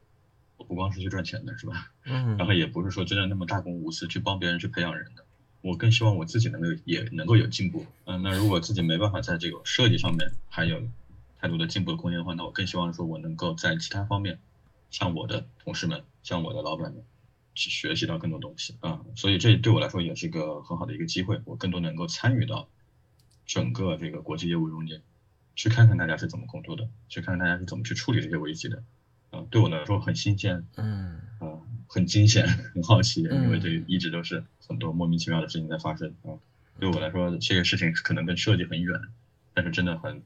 [0.57, 1.91] 我不光是去赚钱的，是吧？
[2.05, 5.25] 嗯，然后也不是说真的那么大公无私去帮别人去培养人的。
[5.65, 7.87] 我更希望我自己能够也能够有进步。
[8.05, 10.83] 嗯，那如果自己没办法在这个设计上面还有
[11.41, 14.39] 太多的进步的空间的话，那我更希望说我能够在其他方面，
[14.91, 17.03] 向我的同事们，向我的老板们
[17.55, 19.01] 去学习到更多东西啊。
[19.17, 22.69] 所以这对我来说也是一个很好的一个机会，我更多能够参与到
[23.47, 25.01] 整个这个国际业务中间，
[25.57, 28.83] 去看看大家是怎么工作的，去看看大家是怎么去处理这些危机的。
[29.33, 31.54] 嗯，对我来说很新鲜，嗯，啊，
[31.95, 36.35] 很惊险， 很好奇，因为这一直都是很多莫名其妙的事情在发生啊。
[36.81, 39.01] 对我来说，这个事情可能跟设计很远，
[39.55, 40.21] 但是真的很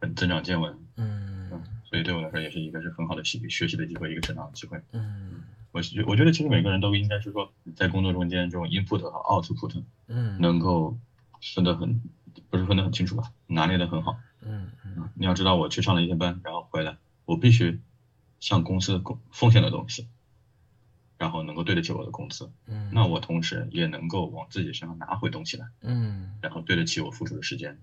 [0.00, 1.50] 很增长见闻，嗯，
[1.84, 4.80] 所以对我来说也是一个是很好的学学习的机会，一个成长的机会。
[4.92, 10.96] 嗯，我觉我觉得其实每个人都应该是说，在工作中间这种 input 和 output，嗯，能够
[11.54, 12.00] 分得很，
[12.48, 14.18] 不是分得很清楚吧，拿捏得很好。
[14.40, 17.78] 嗯嗯，你要知道，我去上了一天班，然后回来，我必须。
[18.40, 20.06] 向公司贡奉献的东西，
[21.18, 27.76] 然后能够对得起我的工资，嗯，那我同时也能够往自己身上拿回东西来，嗯，然后对得起我付出的时间，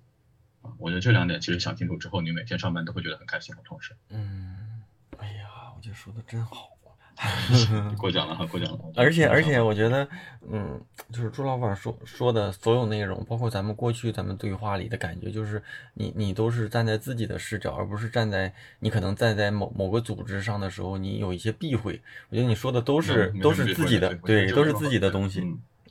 [0.62, 3.96] 啊，我觉得这两点其实想清楚之后，你每天上班都会觉得很开心和充实。
[4.10, 4.82] 嗯，
[5.18, 6.75] 哎呀，我觉得说的真好。
[7.98, 8.80] 过奖了哈，过奖了。
[8.96, 10.06] 而且而且，我觉得，
[10.52, 15.64] 嗯，就是朱老板说说的所有内容，包括咱们过去咱们对话里的感觉，就是
[15.94, 22.02] 你你都是站在自己的视角，而不是站在你可能站在某某个组织上的时候，你有一些避讳。
[22.30, 25.42] 我觉得你说的都是都是自己的，对，都是自己的东西。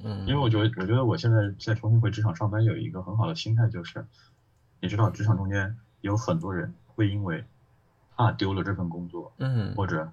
[0.02, 4.04] 嗯，因为我觉得我觉得我现在在重新回职场上班，有一个很好的心态，就是
[4.80, 7.42] 你知道，职场中间有很多人会因为
[8.14, 10.12] 怕丢了这份工作，嗯，或者。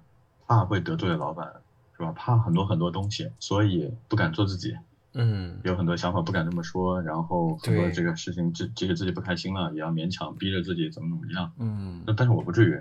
[0.56, 1.52] 怕会得罪了老板，
[1.96, 2.12] 是吧？
[2.12, 4.76] 怕很多很多东西，所以不敢做自己。
[5.14, 11.52] 嗯，有很多想法不敢这么说，然后很多这个事情，即即使自己不开心了，也要勉强逼着自己怎么怎么样。
[11.58, 12.80] 嗯，那但是我不至于，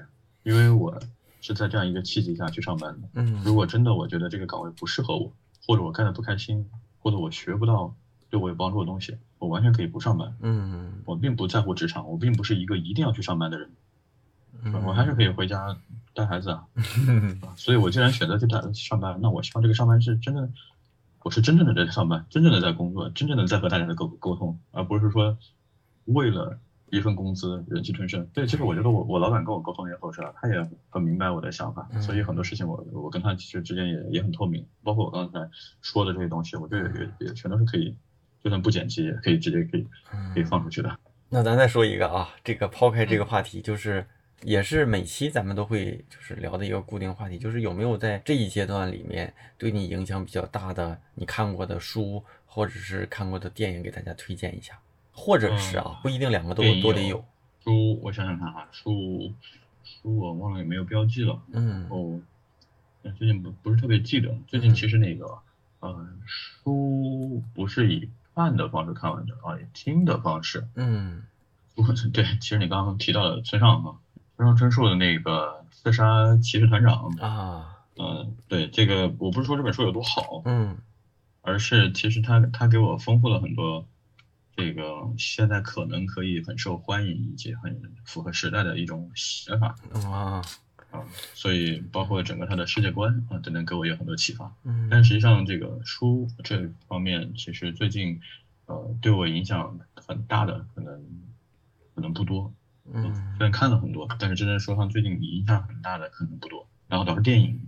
[0.49, 0.97] 因为我
[1.41, 3.07] 是在这样一个契机下去上班的。
[3.15, 5.31] 嗯，如果真的我觉得这个岗位不适合我，
[5.67, 6.65] 或者我干的不开心，
[6.99, 7.93] 或者我学不到
[8.29, 10.33] 对我有帮助的东西，我完全可以不上班。
[10.39, 13.69] 嗯，我并不在乎职场，我并不是一个一定要去上班的人。
[14.85, 15.75] 我还是可以回家
[16.13, 16.63] 带孩子啊，
[17.55, 20.49] 所以我既然选择去带上班，那我希望这个上班是真的，
[21.23, 25.37] 我是真正的在上班，真正的在工作，真正的在和大家的沟沟通，而不是说
[26.05, 28.27] 为了一份工资忍气吞声。
[28.33, 35.49] 对，其实我觉得我我老板跟我沟通也后是吧，他也很明白我的想法，所以很多事情我我跟他其实之间也也很透明，包括我刚才
[35.81, 37.95] 说的这些东西，我觉得也也全都是可以，
[38.43, 39.87] 就算不剪辑也可以直接可以
[40.33, 40.93] 可以放出去的。
[41.29, 44.05] 那咱再说一个啊，这个抛开这个话题就是。
[44.43, 54.79] 也是每期咱们都会就是聊的一个固定话题，就是有没有在这一阶段里面对你影响比较大的你看过的书或者是看过的电影给大家推荐一下，
[55.11, 57.23] 或者是啊不一定两个都都得有。
[57.63, 59.31] 书我想想看啊，书
[59.83, 61.39] 书我忘了有没有标记了。
[61.51, 61.87] 嗯。
[61.89, 62.19] 哦，
[63.17, 64.35] 最近不不是特别记得。
[64.47, 65.37] 最近其实那个
[65.79, 70.67] 呃书不是以看的方式看完的啊，以听的方式。
[70.75, 71.23] 嗯。
[72.11, 73.95] 对，其实你刚刚提到的村上啊。
[74.41, 80.75] 村上春树的那个《刺杀骑士团长》啊，嗯，对，这个我不是说这本书有多好，嗯，
[81.41, 83.85] 而是其实他他给我丰富了很多，
[84.55, 84.83] 这个
[85.15, 90.41] 现在可能可以很受欢迎以及很符合时代的一种写法啊。
[90.89, 98.19] 啊，所以包括整个他的世界观啊等等给我有很多启发，嗯，但实际上这个书这方面其实最近
[98.65, 100.99] 呃对我影响很大的可能
[101.93, 102.51] 可能不多。
[102.93, 106.67] 嗯，虽然看了很多，但是真正说上最近影响很大的可能不多。
[106.87, 107.67] 然后倒是电影，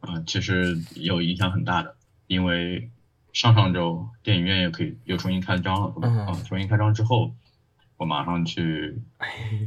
[0.00, 1.94] 啊，其实有影响很大的，
[2.26, 2.90] 因为
[3.32, 6.08] 上上周电影院又可以又重新开张了，是吧？
[6.24, 7.34] 啊，重新开张之后，
[7.98, 9.00] 我马上去，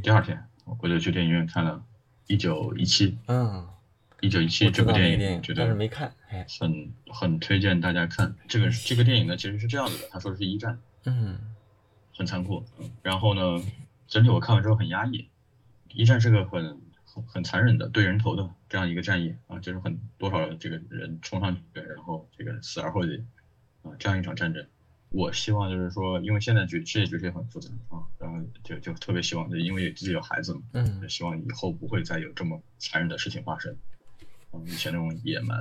[0.02, 0.44] 第二天
[0.80, 1.72] 我就去电影院看了
[2.26, 3.12] 《一九一七》。
[3.26, 3.46] 嗯，
[4.20, 6.12] 《一九一七这部电影，觉得但是没看，
[6.58, 8.34] 很很推荐大家看。
[8.48, 11.38] 这个这个电影呢，其实是这样子的，他说的是一战，嗯，
[12.16, 12.64] 很残酷，
[13.02, 13.62] 然后呢，
[14.08, 15.28] 整体我看完之后很压抑。
[15.88, 23.24] 一战是个很很很残忍的对人头的这样一个战役啊，就是很多少这个人冲上去，然后这个死而后已
[23.82, 24.66] 啊，这样一场战争。
[25.10, 33.74] 我希望就是说，因为现在局世界局势也很复杂啊，然后就就特别希望，就因为自己有孩子嘛，嗯，就希望以后不会再有这么残忍的事情发生。
[34.52, 35.58] 嗯，以前那种野蛮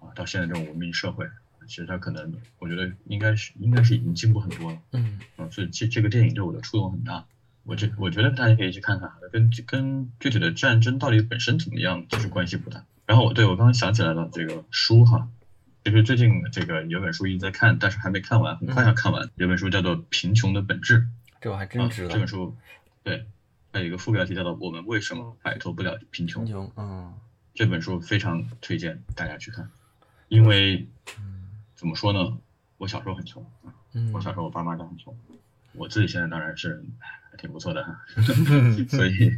[0.00, 1.24] 啊，到现在这种文明社会，
[1.68, 4.78] 其实它可能，我觉得应该是应该是已经进步很多了。
[4.92, 7.24] 嗯，啊，所以这这个电影对我的触动很大。
[7.64, 12.84] 我这我觉得大家可以去看看，跟跟具体的战争到底本身怎么样其实关系不大。
[13.06, 15.28] 然后我对我刚刚想起来了这个书哈。
[15.82, 19.30] 就是最近这个有本书一直在看，但是还没看完，很快要看完。
[19.36, 21.00] 有本书叫做《贫穷的本质》，
[21.40, 22.10] 这我还真知道。
[22.10, 22.54] 这本书，
[23.02, 23.24] 对，
[23.72, 26.42] 还有一个副标题叫做《我们为什么摆脱不了贫穷》。
[26.46, 27.14] 贫穷，嗯，
[27.54, 29.70] 这本书非常推荐大家去看，
[30.28, 30.86] 因为，
[31.74, 32.36] 怎么说呢？
[32.76, 33.42] 我小时候很穷，
[33.94, 35.16] 嗯，我小时候我爸妈都很穷，
[35.72, 38.00] 我自己现在当然是还挺不错的哈。
[38.88, 39.30] 所以，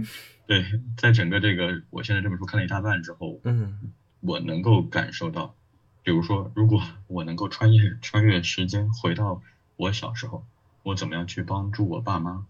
[0.46, 0.64] 对，
[0.96, 5.55] 在整个这个我现在这本书看了一大半之后，嗯，我能够感受到。
[6.03, 9.40] 比如说，如果我能够穿越穿越时间回到
[9.76, 10.44] 我小时候，
[10.82, 12.44] 我怎么样去帮助我爸妈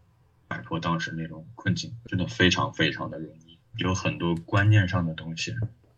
[0.48, 1.94] 摆脱当时那种困境？
[2.06, 3.58] 真的非常非常的容易。
[3.76, 5.54] 有很多观念上的东西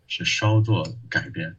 [0.09, 1.57] 是稍作改变，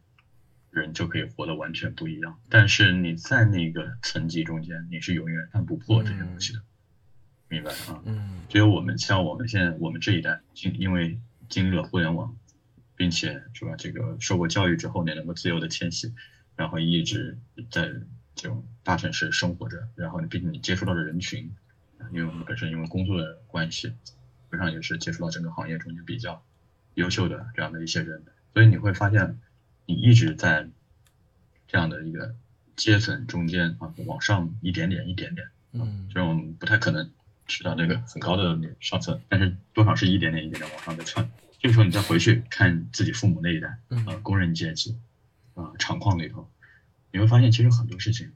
[0.69, 2.39] 人就可以活得完全不一样。
[2.49, 6.61] 但是你在那个层级中间，你是永远看不破这些东西的，
[7.49, 8.01] 明白啊？
[8.05, 8.41] 嗯。
[8.49, 11.19] 只有我们像我们现在我们这一代，经因为
[11.49, 12.35] 经历了互联网。
[12.97, 13.75] 并且是吧？
[13.77, 16.13] 这个受过教育之后呢，能够自由的迁徙，
[16.55, 17.37] 然后一直
[17.69, 17.91] 在
[18.35, 21.53] 这种大城市生活着，然后你毕竟你接触到的人群，
[22.13, 24.13] 因为我们本身因为工作的关系，基
[24.49, 26.41] 本上也是接触到整个行业中间比较
[26.93, 28.23] 优秀的这样的一些人，
[28.53, 29.41] 所以你会发现，
[29.85, 30.69] 你一直在
[31.67, 32.33] 这样的一个
[32.77, 37.11] 阶层中间啊，往上一点点一点点，嗯，这种不太可能
[37.47, 41.29] 去到那个很高的上层，但是多少是一点点一点点往上的窜。
[41.59, 44.97] 这个时候你再回去看自己父母那一代，啊，工人阶级，
[45.55, 46.49] 啊，厂矿里头，
[47.11, 48.31] 你会发现其实很多事情，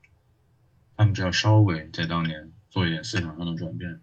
[0.98, 4.00] 他们只要稍微在当年做一点思想上的转变，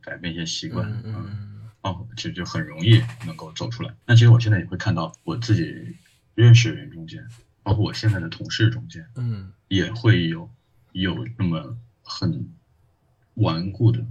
[0.00, 3.94] 改变一些习惯，嗯，哦，其实就很容易能够走出来。
[4.06, 5.96] 那其实我现在也会看到我自己
[6.34, 7.24] 认识的人中间，
[7.62, 10.50] 包括我现在的同事中间，嗯，也会有
[10.92, 12.52] 有那么很
[13.34, 14.04] 顽固的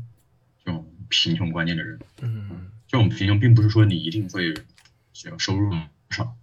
[1.10, 2.72] 贫穷观念的人，嗯。
[2.88, 4.51] 这种贫穷并不是说你一定会
[5.14, 5.72] 这个收入
[6.10, 6.36] 少，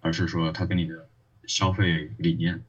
[0.00, 1.08] 而是说他跟你的
[1.46, 2.62] 消费理念，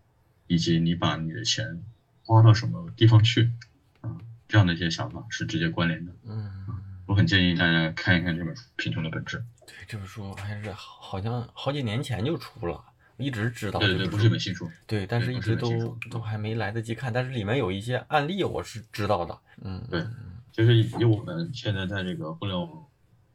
[0.47, 1.83] 以及你把你的钱
[2.23, 3.51] 花到什么地方去
[3.99, 4.15] 啊，
[4.47, 6.13] 这样的一些想法是直接关联的。
[6.25, 6.65] 嗯，
[7.05, 9.37] 我很建议大家看一看这本书《贫穷的本质》。
[9.65, 12.81] 对，这本书还是好像好几年前就出了，
[13.17, 13.81] 一直知道。
[13.81, 14.71] 对对对，不是一本新书。
[14.87, 19.37] 对，但是一直都都还没来得及看，但是里面有一些案例我是知道的。
[19.61, 20.05] 嗯，对，
[20.53, 22.85] 就是以我们现在在这个互联网。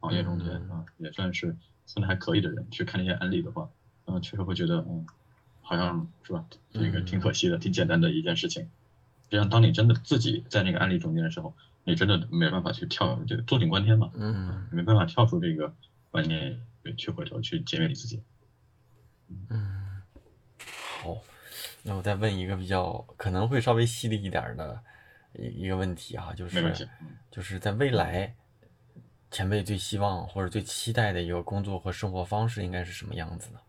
[0.01, 1.53] 行业中间啊，也算是
[1.85, 3.69] 算的还可以的人，去看那些案例的话，
[4.05, 5.05] 嗯，确实会觉得，嗯，
[5.61, 8.63] 好像是吧，这个挺可惜的，挺简单的一件事情。
[9.23, 11.53] 实际上，当你真的自己在那个案例中间的时候，
[11.83, 15.73] 你真的没办法去跳，这个坐井观天嘛，嗯，没办法跳出这个
[16.11, 16.61] 观念，
[16.95, 18.23] 去回头去检阅你自己。
[19.49, 20.01] 嗯，
[21.03, 21.17] 好，
[21.83, 24.81] 那我再问一个比较可能会稍微犀利一点的
[25.33, 26.87] 一一个问题啊，就是
[27.31, 28.35] 就是在未来。
[29.31, 33.59] 前辈最希望或者最期待的一个工作和生活方式应该是什么样子呢？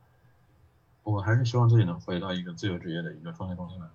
[1.03, 3.87] 我还是希望自己能回到一个自由职业的一个状态中来，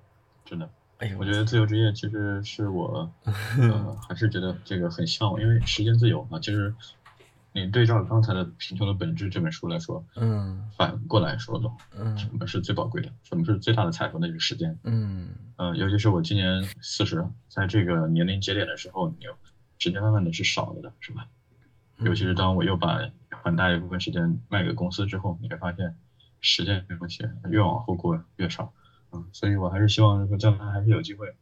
[0.45, 0.69] 真的。
[0.99, 6.37] 哎，我觉得自由职业其实是我， 呃，还是觉得这个很向往，因为时间自由啊。
[6.39, 6.71] 其实
[7.55, 13.09] 你对照刚才的《贫穷的本质》这本书来说，嗯，反过来说的，嗯，什么是最宝贵的？
[13.23, 14.19] 什么是最大的财富？
[14.19, 14.77] 那就是时间。
[14.83, 19.19] 嗯，呃，尤其是我今年四十，在这个年龄节点的时候，你
[19.79, 21.29] 时间慢慢的是少了的，是吧？
[21.99, 22.99] 尤其是当我又把
[23.29, 25.95] 很大一部分时间卖给公司之后，你会发现
[26.41, 28.73] 时间这东西越往后过越少，
[29.13, 31.33] 嗯，所以我还是希望说将来还是有机会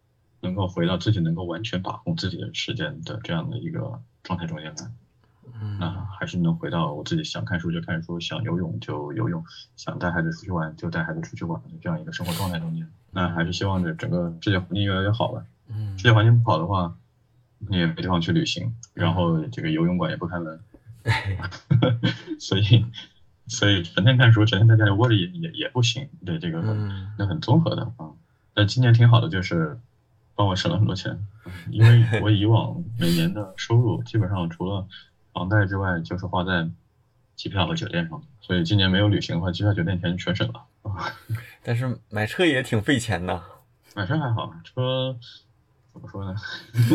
[0.42, 4.96] 能够回到自己能够完全把控自己的时间的这样的一个状态中间来，嗯，
[5.80, 5.90] 那
[6.20, 9.44] 还是能回到我自己想看书就看书，想游泳就游泳，
[9.76, 16.96] 想带孩子出去玩就带孩子出去玩的这样一个生活状态中间，那还是希望这整个世界环境越来越好吧，嗯，世界环境不好的话。
[17.70, 20.60] 你也没地方去旅行，然后这个游泳馆也不开门，
[22.38, 22.86] 所以
[23.48, 26.60] 所以整天看书，整天在家里窝着也也也不行，对这个
[27.18, 28.12] 那很综合的啊。
[28.54, 29.80] 但今年挺好的，就是
[30.36, 31.18] 帮我省了很多钱，
[31.72, 34.86] 因为我以往每年的收入基本上除了
[35.34, 36.70] 房贷之外，就是花在
[37.36, 41.14] 机票和酒店上，所以今年没有旅行的话，机票酒店钱全省了啊。
[41.64, 43.42] 但是买车也挺费钱的。
[43.96, 45.18] 买车还好，车
[45.92, 46.36] 怎么说呢？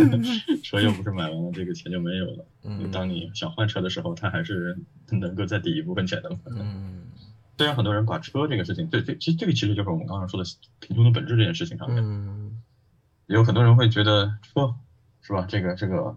[0.62, 2.46] 车又不是买完了这个钱就没有了。
[2.64, 2.90] 嗯。
[2.90, 4.76] 当你想换车的时候，它还是
[5.10, 6.30] 能够再抵一部分钱的。
[6.46, 7.06] 嗯。
[7.56, 10.48] 虽然很多人把车这个事情，这这其实这个其实就是我们刚刚说的
[10.80, 12.02] 贫穷的本质这件事情上面。
[12.04, 12.60] 嗯。
[13.26, 14.74] 有很多人会觉得车
[15.22, 15.44] 是吧？
[15.48, 16.16] 这个这个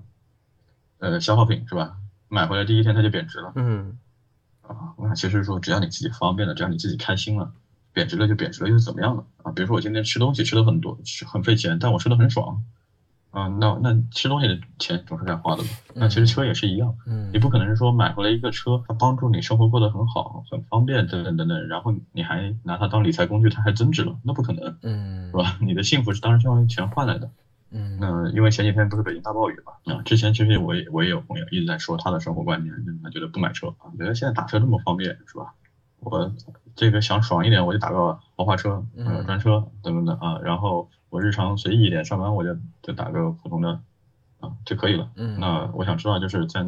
[0.99, 1.97] 呃消耗品是吧？
[2.32, 3.51] 买回来第一天它就贬值了。
[3.55, 3.97] 嗯。
[4.61, 7.51] 啊，那其实说只要你自己方便了，只要你自己开心了，
[7.91, 9.23] 贬值了就贬值了又怎么样了？
[9.43, 12.63] 啊，比如说我今天吃东西吃的很多，很费钱，但我吃的很爽。
[13.32, 15.69] 啊，那那吃东西的钱总是该花的嘛。
[15.93, 25.57] 那其实车也是一样，嗯你不可能是说买回来一个车，它帮助你生活过得很好、很方便等等等等，然后你还拿它当理财工具，它还增值了，那不可能，嗯，是吧？
[25.61, 27.29] 你的幸福是当然是用钱换来的，
[27.72, 27.97] 嗯。
[27.99, 35.53] 那因为前几天不是北京大暴雨嘛，啊，之前其实我也我也有朋友一直在说他的生活观念，他觉得不买车啊，觉得现在打车这么方便，是吧？
[35.99, 36.32] 我
[36.76, 38.86] 这个想爽一点，我就打个豪华车、
[39.26, 40.89] 专车等等等啊，然后。
[41.11, 43.82] 我日常随意一点，上班我就就打个普通的
[44.39, 45.11] 啊就可以了。
[45.17, 46.63] 嗯，那我想知道就是在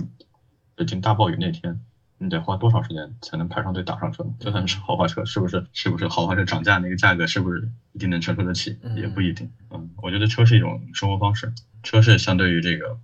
[0.75, 1.79] 北京大暴雨那天，
[2.23, 4.25] 你得花多少时间才能排上队打上车？
[4.39, 8.77] 就算是豪华车，是不是是不是豪华车涨价那个价格是不是一定能承受得起？
[8.95, 9.51] 也不一定。
[9.69, 11.51] 嗯，我觉得车是一种生活方式，
[11.83, 12.97] 车是相对于这个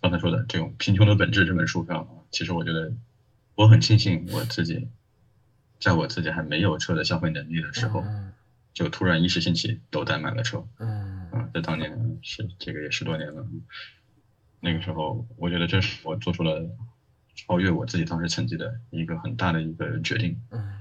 [0.00, 2.92] 刚才说的这种《贫穷的本质》这本书上，其实我觉得
[3.56, 4.88] 我很庆幸我自己
[5.80, 8.04] 在我自己还没有车的消费能力的时候。
[8.72, 10.64] 就突然一时兴起，斗胆买了车。
[10.78, 13.44] 嗯，啊，在当年是这个也十多年了。
[14.60, 16.70] 那个时候，我觉得这是我做出了
[17.46, 20.40] 超越我自己当时成绩的一个很大的一个决定。
[20.50, 20.76] 嗯，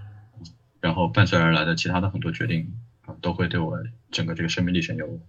[0.81, 2.71] 然后伴随而来的其他的很多决定
[3.05, 3.81] 啊，都会对我
[4.11, 5.19] 整个这个生命历程有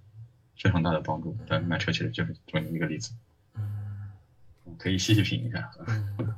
[0.56, 1.36] 非常大的帮助。
[1.46, 3.12] 但买车其实就是这么一个例子。
[3.54, 4.10] 嗯，
[4.78, 5.70] 可以细细品一下。
[5.86, 6.34] 嗯，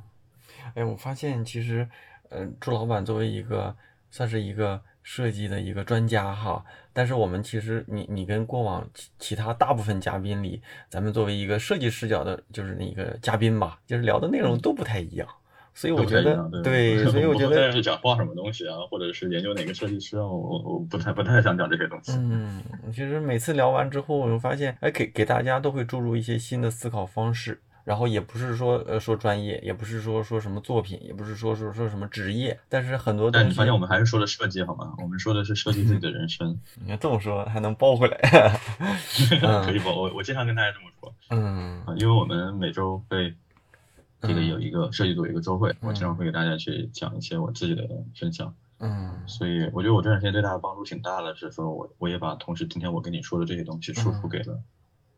[0.75, 1.87] 哎，我发现其实，
[2.29, 3.75] 嗯，朱老板作为一个
[4.11, 4.81] 算是一个。
[5.03, 15.27] 设计的一个专家哈，但是我们其实你你跟过往其其他大部分嘉宾里，咱们作为一个设计视角的，就是那个嘉宾吧，就是聊的内容都不太一样，
[15.73, 22.13] 所以我觉得对，所以我觉得是讲画什么东西啊，或者是研究哪个设计师啊，我我不太不太想讲这些东西。
[22.13, 27.59] 嗯，其实每次聊完之后，我们发现，哎，给给大家都会注入一些新的思考方式。
[27.83, 33.43] 然后也不是说呃说专业，也不是说说什么作品，也不是说说说什么职业，但是很多东西。
[33.43, 34.93] 但你发现我们还是说的设计好吗？
[34.99, 36.57] 我们说的是设计自己的人生。
[36.81, 38.17] 你看这么说还能包回来？
[39.65, 41.13] 可以包，我我经常跟大家这么说。
[41.31, 41.83] 嗯。
[41.97, 43.35] 因为我们每周会
[44.21, 48.55] 这个有一个设计组一个周会，我经常会给大家去讲一些我自己的分享。
[48.79, 49.27] 嗯。
[49.27, 54.57] 所以我觉得我这段时间对大家帮助挺大的，是说我我也把同时今天我跟你说的这些东西输出给了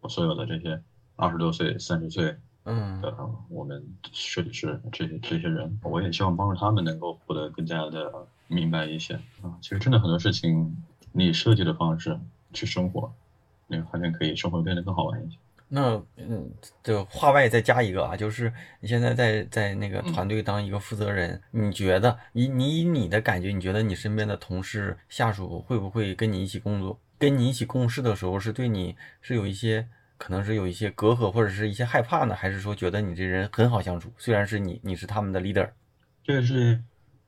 [0.01, 0.82] 我所有的这些
[1.16, 2.36] 二十多岁、三十岁。
[2.68, 3.16] 嗯，的
[3.47, 8.11] 我们设计师这些这些人，我也希望帮助他们能够活得更加的
[8.47, 9.13] 明白一些
[9.43, 9.53] 啊。
[9.61, 10.76] 其实真的很多事情，
[11.11, 12.20] 你设计的方式
[12.53, 13.13] 去生活，
[13.68, 15.38] 那个发现可以生活变得更好玩一些。
[15.68, 16.49] 那嗯，
[16.84, 29.88] 就话外再加一个啊，就是你现在在在那个团队当一个负责人，你觉得以你以你的感觉，你觉得你身边的同事下属会不会跟你一起工作，跟你一起共事的时候，是对你是有一些。
[30.18, 34.11] 可能是有一些隔阂或者是一些害怕呢，还是说觉得你这人很好相处？
[34.18, 35.70] 虽然是你，你是他们的 leader，
[36.24, 36.82] 这个是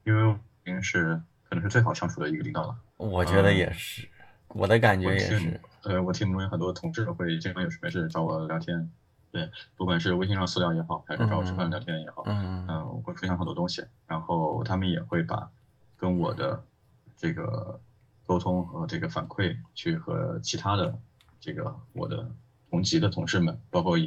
[0.05, 0.35] 因为
[0.65, 2.77] 您是可能是最好相处的一个领导了。
[2.95, 4.07] 我觉得也是，
[4.47, 5.59] 我的感觉也是。
[5.83, 8.89] 呃，我 team 中有很多同事会经常有事没事找我聊天，
[9.31, 15.49] 对，不管是微信上私聊也好，还是找我吃饭聊天也好，嗯嗯，我会分享很多东西，然后他们也会把
[15.97, 16.63] 跟我的
[17.15, 17.79] 这个
[18.25, 20.97] 沟通和这个反馈去和其他的
[21.39, 22.31] 这个我的。
[22.69, 23.97] 同级的同事们，包括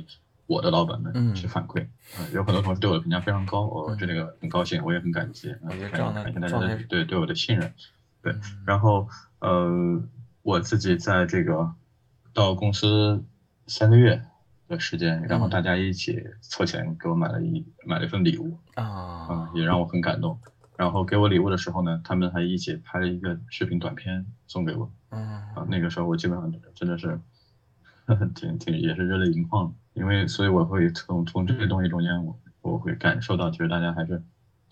[0.46, 1.84] 我的老板们去反馈，
[2.16, 7.72] 啊，有很多同事对我的评价非常高，我对这个很高兴，我也很感激，感谢大家的对对我的信任，
[8.20, 8.34] 对，
[8.66, 9.08] 然后
[9.38, 10.02] 呃，
[10.42, 11.72] 我自己在这个
[12.34, 13.24] 到公司
[13.68, 14.24] 三个月
[14.66, 20.36] 的时间，然后大家一起凑钱给我买了一买了一份礼物啊，啊，也让我很感动。
[20.76, 25.22] 然后给我礼物的时候呢，他们还一起拍了一个视频短片送给我，嗯，
[25.54, 27.20] 啊，那个时候我基本上真的是。
[28.34, 34.22] 挺挺也是热泪盈眶，因为所以我会从从这些东西中间，我我会感受到，其实大家还是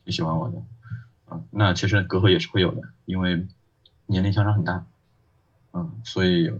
[0.04, 0.62] 挺喜欢我的
[1.26, 1.40] 啊。
[1.50, 3.46] 那其实隔阂也是会有的，因为
[4.06, 4.84] 年龄相差很大，
[5.72, 6.52] 嗯，所以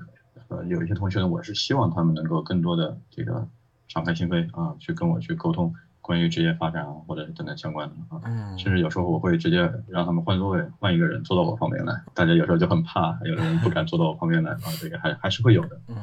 [0.49, 3.49] 呃有一些同学呢，我是希望他们能够更多的这个
[3.89, 8.21] 敞开心扉啊，去跟我去沟通关于职业发展啊，或者等等相关的啊。
[8.25, 8.59] 嗯。
[8.59, 12.03] 甚至有时候我会直接让他们换座位，换一个人坐到我旁边来。
[12.15, 15.81] 大家有时候就很怕，有的人不敢坐到我旁边来啊，这个还还是会有的。
[15.89, 15.97] 嗯。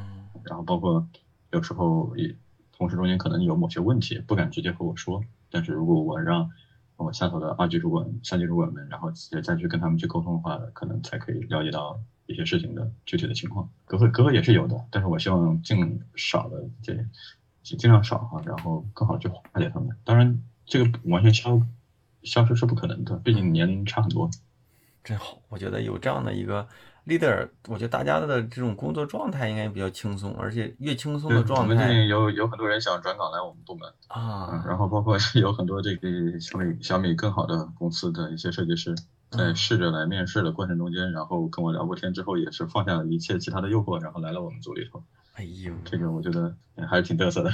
[0.45, 1.07] 然后包括
[1.51, 2.35] 有时候也
[2.77, 6.49] 同事中间可能有某些问题不敢直接和我说，但是如果我让
[6.97, 13.69] 我下头的二级主管、三级主管们，然后直接再去跟他们去沟通的话，可能才可以了解到一些事情的具体的情况。
[13.85, 16.93] 隔阂隔阂也是有的，但是我希望尽少的这
[17.63, 19.89] 尽量少哈，然后更好去化解他们。
[20.03, 21.61] 当然，这个完全消
[22.23, 24.29] 消失是不可能的，毕竟年龄差很多。
[25.03, 26.67] 真好，我觉得有这样的一个。
[27.05, 31.63] leader，我觉得大家的这种工作状态应该比较轻松，而且越轻松的状态。
[31.63, 38.95] 我们最近有有很多人想转岗来我们部门啊，然后包括有很多这个小米小米更好的公司的一些设计师，
[39.29, 45.03] 在试着来面试的过程中间，然后跟我聊过天之后，也是放下了一切其他的诱惑，然后来了我们组里头。
[45.35, 46.55] 哎呦，这个我觉得
[46.89, 47.51] 还是挺嘚瑟的。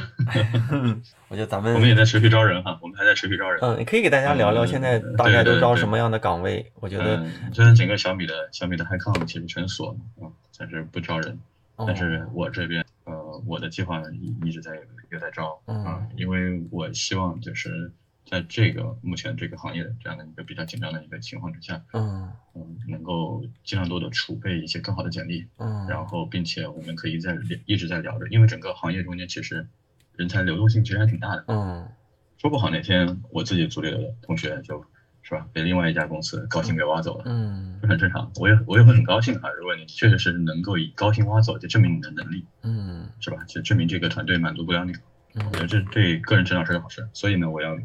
[1.29, 3.59] 我觉得咱们我们也在持续招人哈，我们还在持续招人。
[3.61, 6.71] 嗯，你可以给大家聊聊现在大概都招什么样的岗位？
[6.75, 11.39] 我觉得虽然整个小米的小米的 HiCom 其实全锁了，嗯，暂时不招人。
[11.87, 14.75] 但是我这边呃，我的计划一一直在
[15.09, 17.91] 有在招啊，因为我希望就是。
[18.25, 29.67] 在这个目前这个行业的这样的一个比较紧张的一个情况之下，嗯嗯，能够尽量多的储备一些更好的简历，嗯，然后并且我们可以在一直在聊着，因为整个行业中间其实
[30.15, 31.89] 人才流动性其实还挺大的，嗯，
[32.37, 34.81] 说不好哪天我自己组里的同学就
[35.23, 43.43] 是吧被另外一家公司高薪给挖走了，嗯，这很正常，我也我也会很高兴啊，如果你确实是能够以高薪挖走，就证明你的能力，嗯，是吧？
[43.45, 44.93] 就证明这个团队满足不了你，
[45.35, 47.77] 我觉得这对个人成长是个好事，所以呢，我要。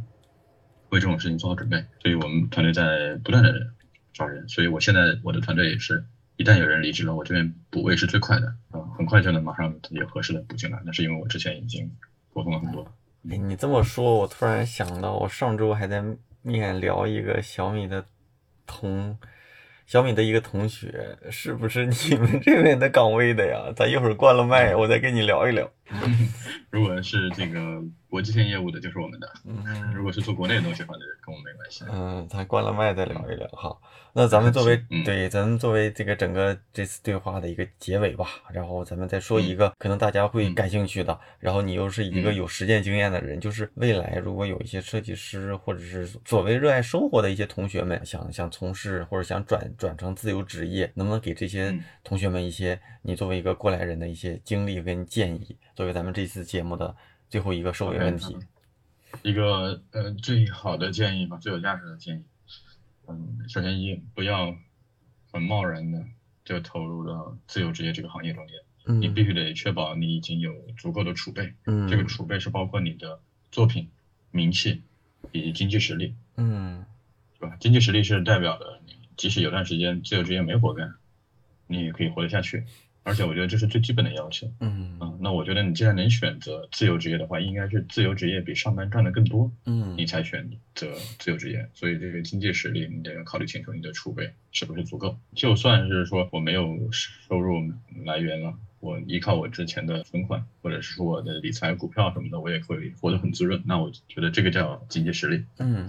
[0.91, 3.53] 为这种事情做好准备，所以我们团队在不断的
[4.13, 6.05] 招人，所以我现在我的团队也是，
[6.37, 10.81] 一旦有人离职了，我这边补位是最快的，啊，很快就能马上有合适的补进来。
[10.85, 11.91] 那是因为我之前已经
[12.33, 12.87] 沟通了很多。
[13.31, 16.05] 哎，你这么说，我突然想到，我上周还在
[16.43, 18.05] 面聊一个小米的
[18.67, 19.19] 同。
[19.87, 23.73] 小米的一个同学，是不是你们这边的岗位的呀？
[23.77, 25.71] 咱一会儿关了麦，我再跟你聊一聊。
[26.71, 31.85] 如果是这个国际性业务的，就是我们的；嗯，如果是做国内的东西，反正跟我没关系。
[31.91, 33.77] 嗯，咱关了麦再聊一聊哈。
[34.13, 56.97] 那咱们作为 对，咱们作为这个整个这次对话的一个结尾吧，然后咱们再说一个可能大家会感兴趣的，然后你又是一个有实践经验的人，就是未来如果有一些设计师或者是所谓热爱生活的一些同学们，想想从事或者想转转成自由职业，能不能给这些同学们一些你作为一个过来人的一些经历跟建议，作为咱们这次节目的
[57.29, 58.35] 最后一个收尾问题，
[59.23, 62.25] 一个呃最好的建议吧，最有价值的建议。
[63.07, 64.57] 嗯，首先一不要
[65.31, 66.03] 很贸然的
[66.47, 73.21] 就投入到自由职业这个行业中间，你必须得确保你已经有足够的储备，嗯，这个储备是包括你的
[73.53, 73.91] 作品、
[74.31, 74.83] 名气
[75.31, 76.87] 以及经济实力，嗯，
[77.39, 77.55] 是吧？
[77.61, 80.95] 经济实力是代表的你即使有段时间自由职业没活干，
[81.67, 82.65] 你也可以活得下去。
[83.07, 84.53] 而且我觉得这是最基本的要求。
[84.59, 90.89] 嗯嗯，那我觉得你既然能选择自由职业的话，应该是自由职业比上班赚的更多，嗯，你才选择
[91.21, 91.69] 自由职业。
[91.73, 95.17] 所以这个经济实力你得要考虑清楚，你的储备是不是足够。
[95.37, 97.73] 就算是说我没有收入
[98.05, 103.63] 来源了，我依靠我之前的存款或者是说我的理财、股票什么的，我也会活得很滋润。
[103.65, 105.45] 那我觉得这个叫经济实力。
[105.59, 105.89] 嗯，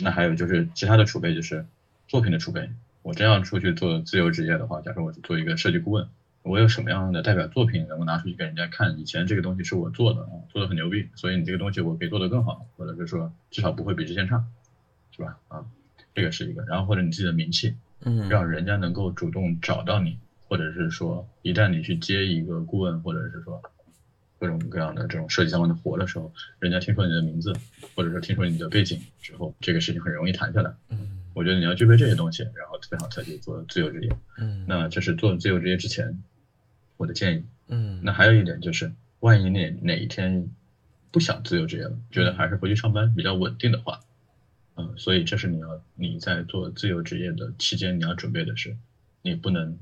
[0.00, 1.64] 那还有就是其他的储备，就是
[2.08, 2.68] 作品的储备。
[3.02, 6.08] 我真要出去做自由职业的话，假如我做一个设计顾问。
[6.48, 8.98] 我有什么样的代表作品能够拿出去给人家看？
[8.98, 14.42] 以前这个东西是我做的啊，做的很牛逼，所以你这个东西我可以做得更好，或者是说至少不会比之前差，
[15.14, 15.38] 是吧？
[15.48, 15.64] 啊，
[16.14, 16.64] 这个是一个。
[16.64, 20.18] 然后或者你自己的名气，嗯，让人家能够主动找到你，
[20.48, 23.60] 或者是说一旦你去接一个顾问，或者是说
[24.38, 27.52] 各种各样的这种设计相关的活的时候，人家听说你的名字，
[27.94, 30.72] 或者说听说你的背景之后，这个事情很容易谈下来。
[30.88, 34.10] 嗯，我觉得你要具备这些东西，然后最好才去做自由职业。
[34.38, 36.18] 嗯，那这是做自由职业之前。
[36.98, 40.46] 我的建议，嗯，那还有一点就是，万一哪哪一天
[41.10, 44.00] 不想自由职业了，觉得还是回去上班比较稳定的话，
[44.76, 48.76] 嗯，所以这是你要你在做自由职业的期间你要准备的是，
[49.22, 49.78] 你不能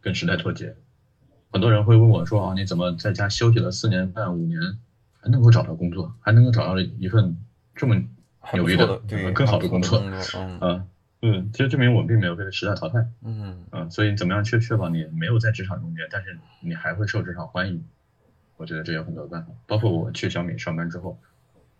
[0.00, 0.74] 跟时代脱节。
[1.52, 4.60] 很多人会问我说啊，你怎么在家休息了四年半五年，
[5.20, 7.36] 还能够找到工作，还能够找到一份
[7.74, 7.94] 这么
[8.54, 8.98] 牛逼的、
[9.32, 10.02] 更好的工作，
[10.60, 10.88] 嗯。
[11.22, 13.06] 嗯，其实证明我并没有被时代淘汰。
[13.22, 17.84] 嗯嗯，所以怎么样去确保你没有在职场中间，但是你还会受职场欢迎？
[18.56, 19.52] 我觉得这有很多办法。
[19.66, 21.18] 包括我去小米上班之后，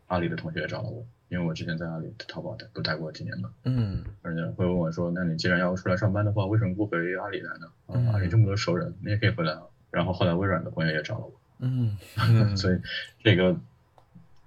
[0.08, 3.50] 阿里的同学也找了我，因为我之前在阿里淘宝待不待过几年嘛。
[3.64, 7.66] 嗯，而且会问我说：“那你既然要出来上班的话，为什么不回阿里来呢？
[7.86, 11.32] 啊，阿里这么多熟人，你也可以回来啊。”然后后来微软的朋友也找了我。
[11.60, 11.96] 嗯，
[12.56, 12.78] 所以
[13.24, 13.56] 这个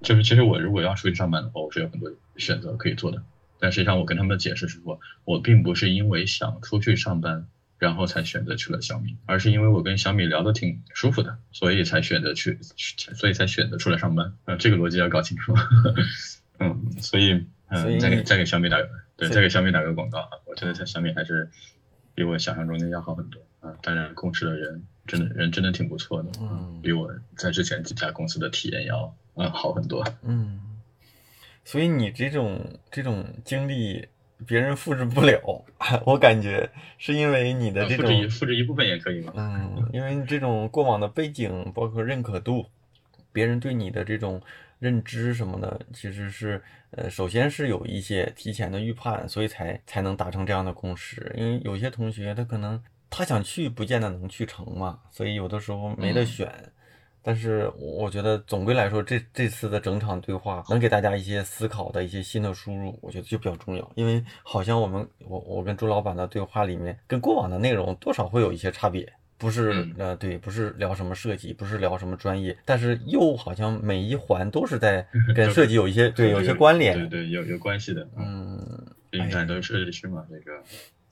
[0.01, 3.23] 就是其实我如果要出去上班的话，我是有很多选择可以做的。
[3.59, 14.33] 但实际上，我跟他们的解释是说，我并不是因为想出去上班，然后才选择去了小米，而是因为我跟小米聊得挺舒服的，所以才选择去，所以才选择出来上班。
[14.45, 15.53] 呃，这个逻辑要搞清楚。
[16.59, 18.77] 嗯，所以嗯，再给再给小米打
[19.15, 20.29] 对，再给小米打个广告啊！
[20.45, 21.49] 我觉得在小米还是
[22.15, 23.71] 比我想象中的要好很多啊。
[23.81, 30.05] 当然，共事的人真的人真的挺不错的，嗯，比我在之前几家公司的体验要嗯好很多。
[30.23, 30.59] 嗯，
[31.69, 32.59] 所以你这种
[32.89, 34.07] 这种经历
[34.47, 35.39] 别人复制不了，
[36.03, 36.67] 我感觉
[36.97, 39.33] 是因为你的这种复制复制一部分也可以吗？
[39.35, 42.65] 嗯，因为这种过往的背景包括认可度，
[43.31, 44.41] 别人对你的这种。
[44.79, 51.29] 认知什么的，其实是呃，首先是有一些提前的预判，所以才才能达成这样的共识。
[51.35, 56.49] 因为有些同学他可能他想去，不见得能去成嘛，所以有的时候没得选。
[57.21, 63.91] 但是我觉得总归来说，这这次的整场对话能给大家一些思考的一些新的输入，我觉得就比较重要。
[63.95, 69.11] 因为好像我们我我跟朱老板的对话里面，跟过往的内容多少会有一些差别。
[69.37, 78.59] 不是呃对，不是聊什么设计，不是聊什么专业，但是又好像每一环都是在 跟设计有一些对有一些关联，对对有有关系的，嗯，
[79.11, 80.61] 因为都是设计师嘛，那个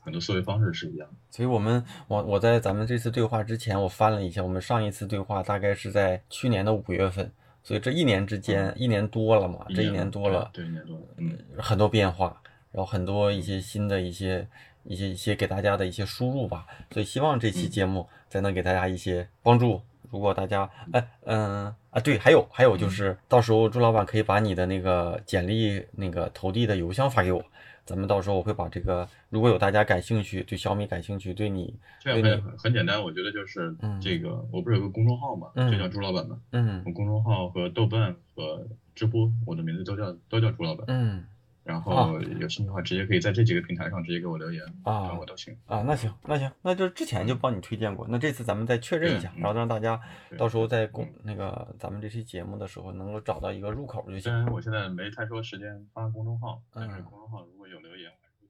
[0.08, 1.16] 很多思维方式是一样的。
[1.30, 7.30] 所以我们我我在咱们这次对话之前，我翻了一下，我们上一次对话大概是在去年的五月份，
[7.62, 14.48] 所以这一年之间一年多了嘛，这一年多了，对一年多了，嗯，很多变化，然后很多一些新的一些。
[14.90, 19.82] 一些一些给大家的一些输入吧，所以希望这期节目再能给大家一些帮助。
[20.10, 27.44] 如果大家哎嗯啊对，还有还有就是到时候朱老板可以把你的那个简历那个投递的邮箱发给我，
[27.88, 41.26] 咱们到时候我会把这个如果有大家感兴趣对小米感兴趣对你这样很很简单，我觉得就是这个我不是有个公众号嘛，就叫朱老板嘛，嗯，我公众号和豆瓣和知乎我的名字都叫都叫朱老板，嗯。
[41.64, 45.82] 然后有兴趣的话，直接可以在这几个平台上直接给我留言啊，我都行啊。
[45.82, 50.00] 那行，那行，那就之前就帮你推荐过，那这次咱们再确认一下，然后让大家
[50.38, 54.22] 到时候在公那个咱们这期节目的时候能够找到一个入口就行。
[54.22, 57.46] 虽然我现在没太多时间发公众号，但是公众号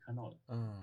[0.07, 0.37] 看到的。
[0.47, 0.73] 嗯。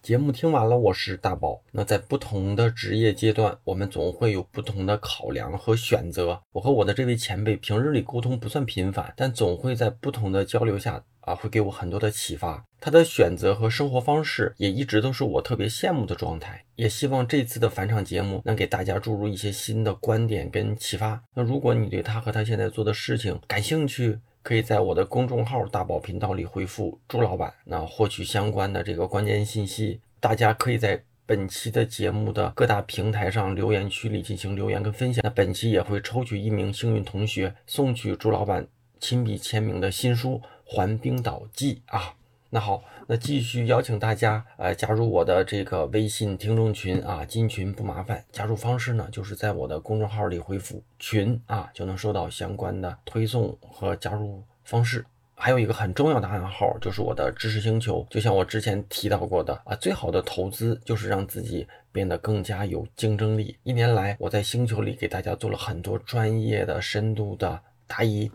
[0.00, 1.64] 节目听完了，我是大宝。
[1.72, 6.40] 那在不同的职业阶段，我们总会有不同的考量和选择。
[6.52, 12.64] 我和我的这位前辈平日里沟通不算频繁，但总会在不同的交流下啊，会给我很多的启发。
[12.78, 16.64] 他的选择和生活方式也一直都是我特别羡慕的状态。
[16.76, 21.20] 也希望这次的返场节目能给大家注入一些新的观点跟启发。
[21.34, 29.98] 那如果你对他和他现在做的事情感兴趣，可以在我的公众号“大宝频道”里回复“朱老板”，那获取相关的这个关键信息。
[30.20, 35.22] 大家可以在本期的节目的各大平台上留言区里进行留言跟分享。
[35.24, 38.68] 那本期也会抽取一名幸运同学，送去朱老板
[39.00, 42.14] 亲笔签名的新书《环冰岛记》啊。
[42.50, 48.24] 那好，那继续邀请大家呃加入我的这个微信听众群啊，进群不麻烦。
[48.32, 55.04] 加入方式呢，就是在我的公众号里回复“群”啊，就能收到相关的推送和加入方式。
[55.36, 58.06] 还有一个很重要的暗号，就是我的知识星球。
[58.08, 63.54] 就像我之前提到过的啊，最好的投资就是让自己变得更加有竞争力。
[63.64, 68.30] 一年来，我在星球里给大家做了很多专业的、深度的答疑。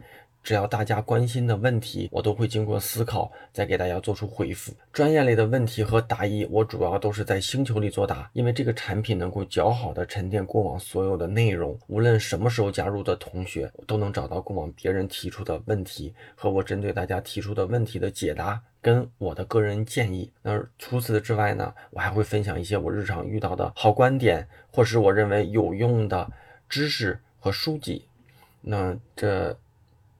[0.49, 4.73] 只要大家关心的问题，我都会经过思考再给大家做出回复。
[4.91, 11.77] 专业类的问题和答疑，我主要都是在星球里作答，因为这个产品能够较好的沉淀过往所有的内容。
[11.85, 20.31] 无论什么时候加入的同学，都能找到过往别人提出的问题和我针对大家提出的问题的解答，跟我的个人建议。
[20.41, 26.27] 那除此之外呢，我还会分享一些我日常遇到的好观点，或是我认为有用的
[26.67, 28.07] 知识和书籍。
[28.61, 29.55] 那这。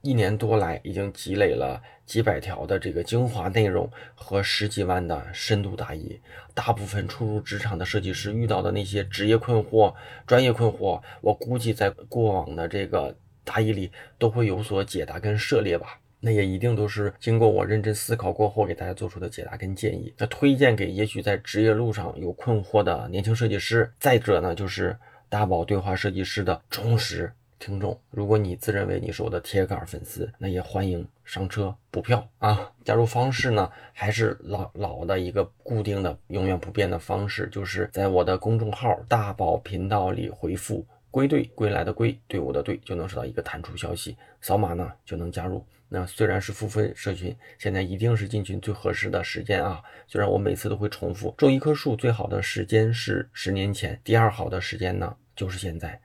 [0.02, 6.18] 一年多来，已经积累了几百条的这个精华内容和十几万的深度答疑。
[6.54, 9.94] 大部分初入职场的设计师遇到的那些职业困惑、
[10.26, 13.14] 专业困惑，我估计在过往的这个
[13.44, 15.98] 答疑里都会有所解答跟涉猎吧。
[16.22, 20.12] 那也一定都是经过我认真思考过后给大家做出的解答跟建议。
[20.18, 23.90] 那推荐给也许在职业路上有困惑的年轻设计师。
[23.98, 24.96] 再者呢，就是
[25.28, 27.32] 大宝对话设计师的忠实。
[27.60, 32.72] 听众，如果你自认为你是我的铁杆粉丝，那也欢迎上车补票啊！
[32.86, 45.62] 加入方式呢，还是老老的一个固定的、永远不变的方式，就是在我的公众号“大宝频道”里回复“归队”，归来的归，队伍的队，就能收到一个弹出消息，扫码呢就能加入。
[45.86, 49.82] 那虽然是付费社群，现在一定是进群最合适的时间啊！
[50.06, 56.00] 虽然我每次都会重复，种一棵树最好的时间是十年前，第二好的时间呢就是现在。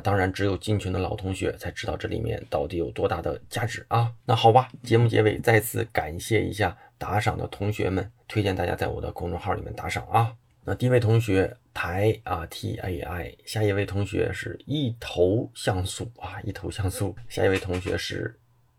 [0.00, 4.12] 当然，只有进群的老同学才知道这里面到底有多大的价值啊！
[4.24, 10.36] 那好吧，节目结尾再次感谢一下打赏的同学们，推荐大家在我的公众号里面打赏啊。
[10.64, 18.36] 那第一位同学台啊 T A I，下一位同学是一头像素啊，一头像素，下一位同学是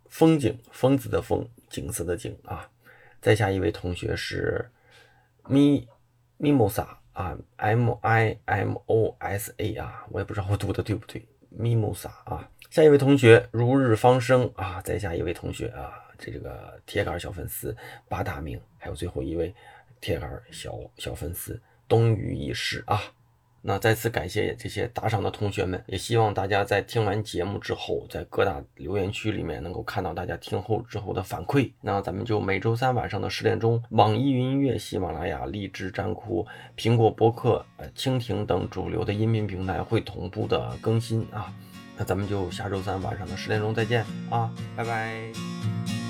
[0.09, 2.69] 风景，疯子的疯，景色的景啊。
[3.21, 4.69] 再下一位同学是
[5.47, 5.87] 咪
[6.37, 11.25] 咪莫萨啊，M I M O S A 啊，我也不知道我读的对不对
[11.59, 12.47] ，，MIMOSA 啊。
[12.69, 17.75] 下一位同学如日方升啊，再下一位同学啊，这这个铁杆小粉丝
[18.07, 19.51] 八大名，还有最后一位
[19.99, 23.01] 铁杆小小粉丝冬雨已逝啊。
[23.69, 31.69] 那再次感谢这些打赏的同学们，也希望大家在听完节目之后，在各大留言区里面能够看到大家听后之后的反馈。
[31.81, 41.53] 那咱们就每周三晚上的十点钟，网易云音乐、喜马拉雅、荔枝、站酷、苹果播客、蜻蜓等主流的音频平台会同步的更新啊。
[41.97, 46.06] 那咱们就下周三晚上的十点钟再见啊，拜拜。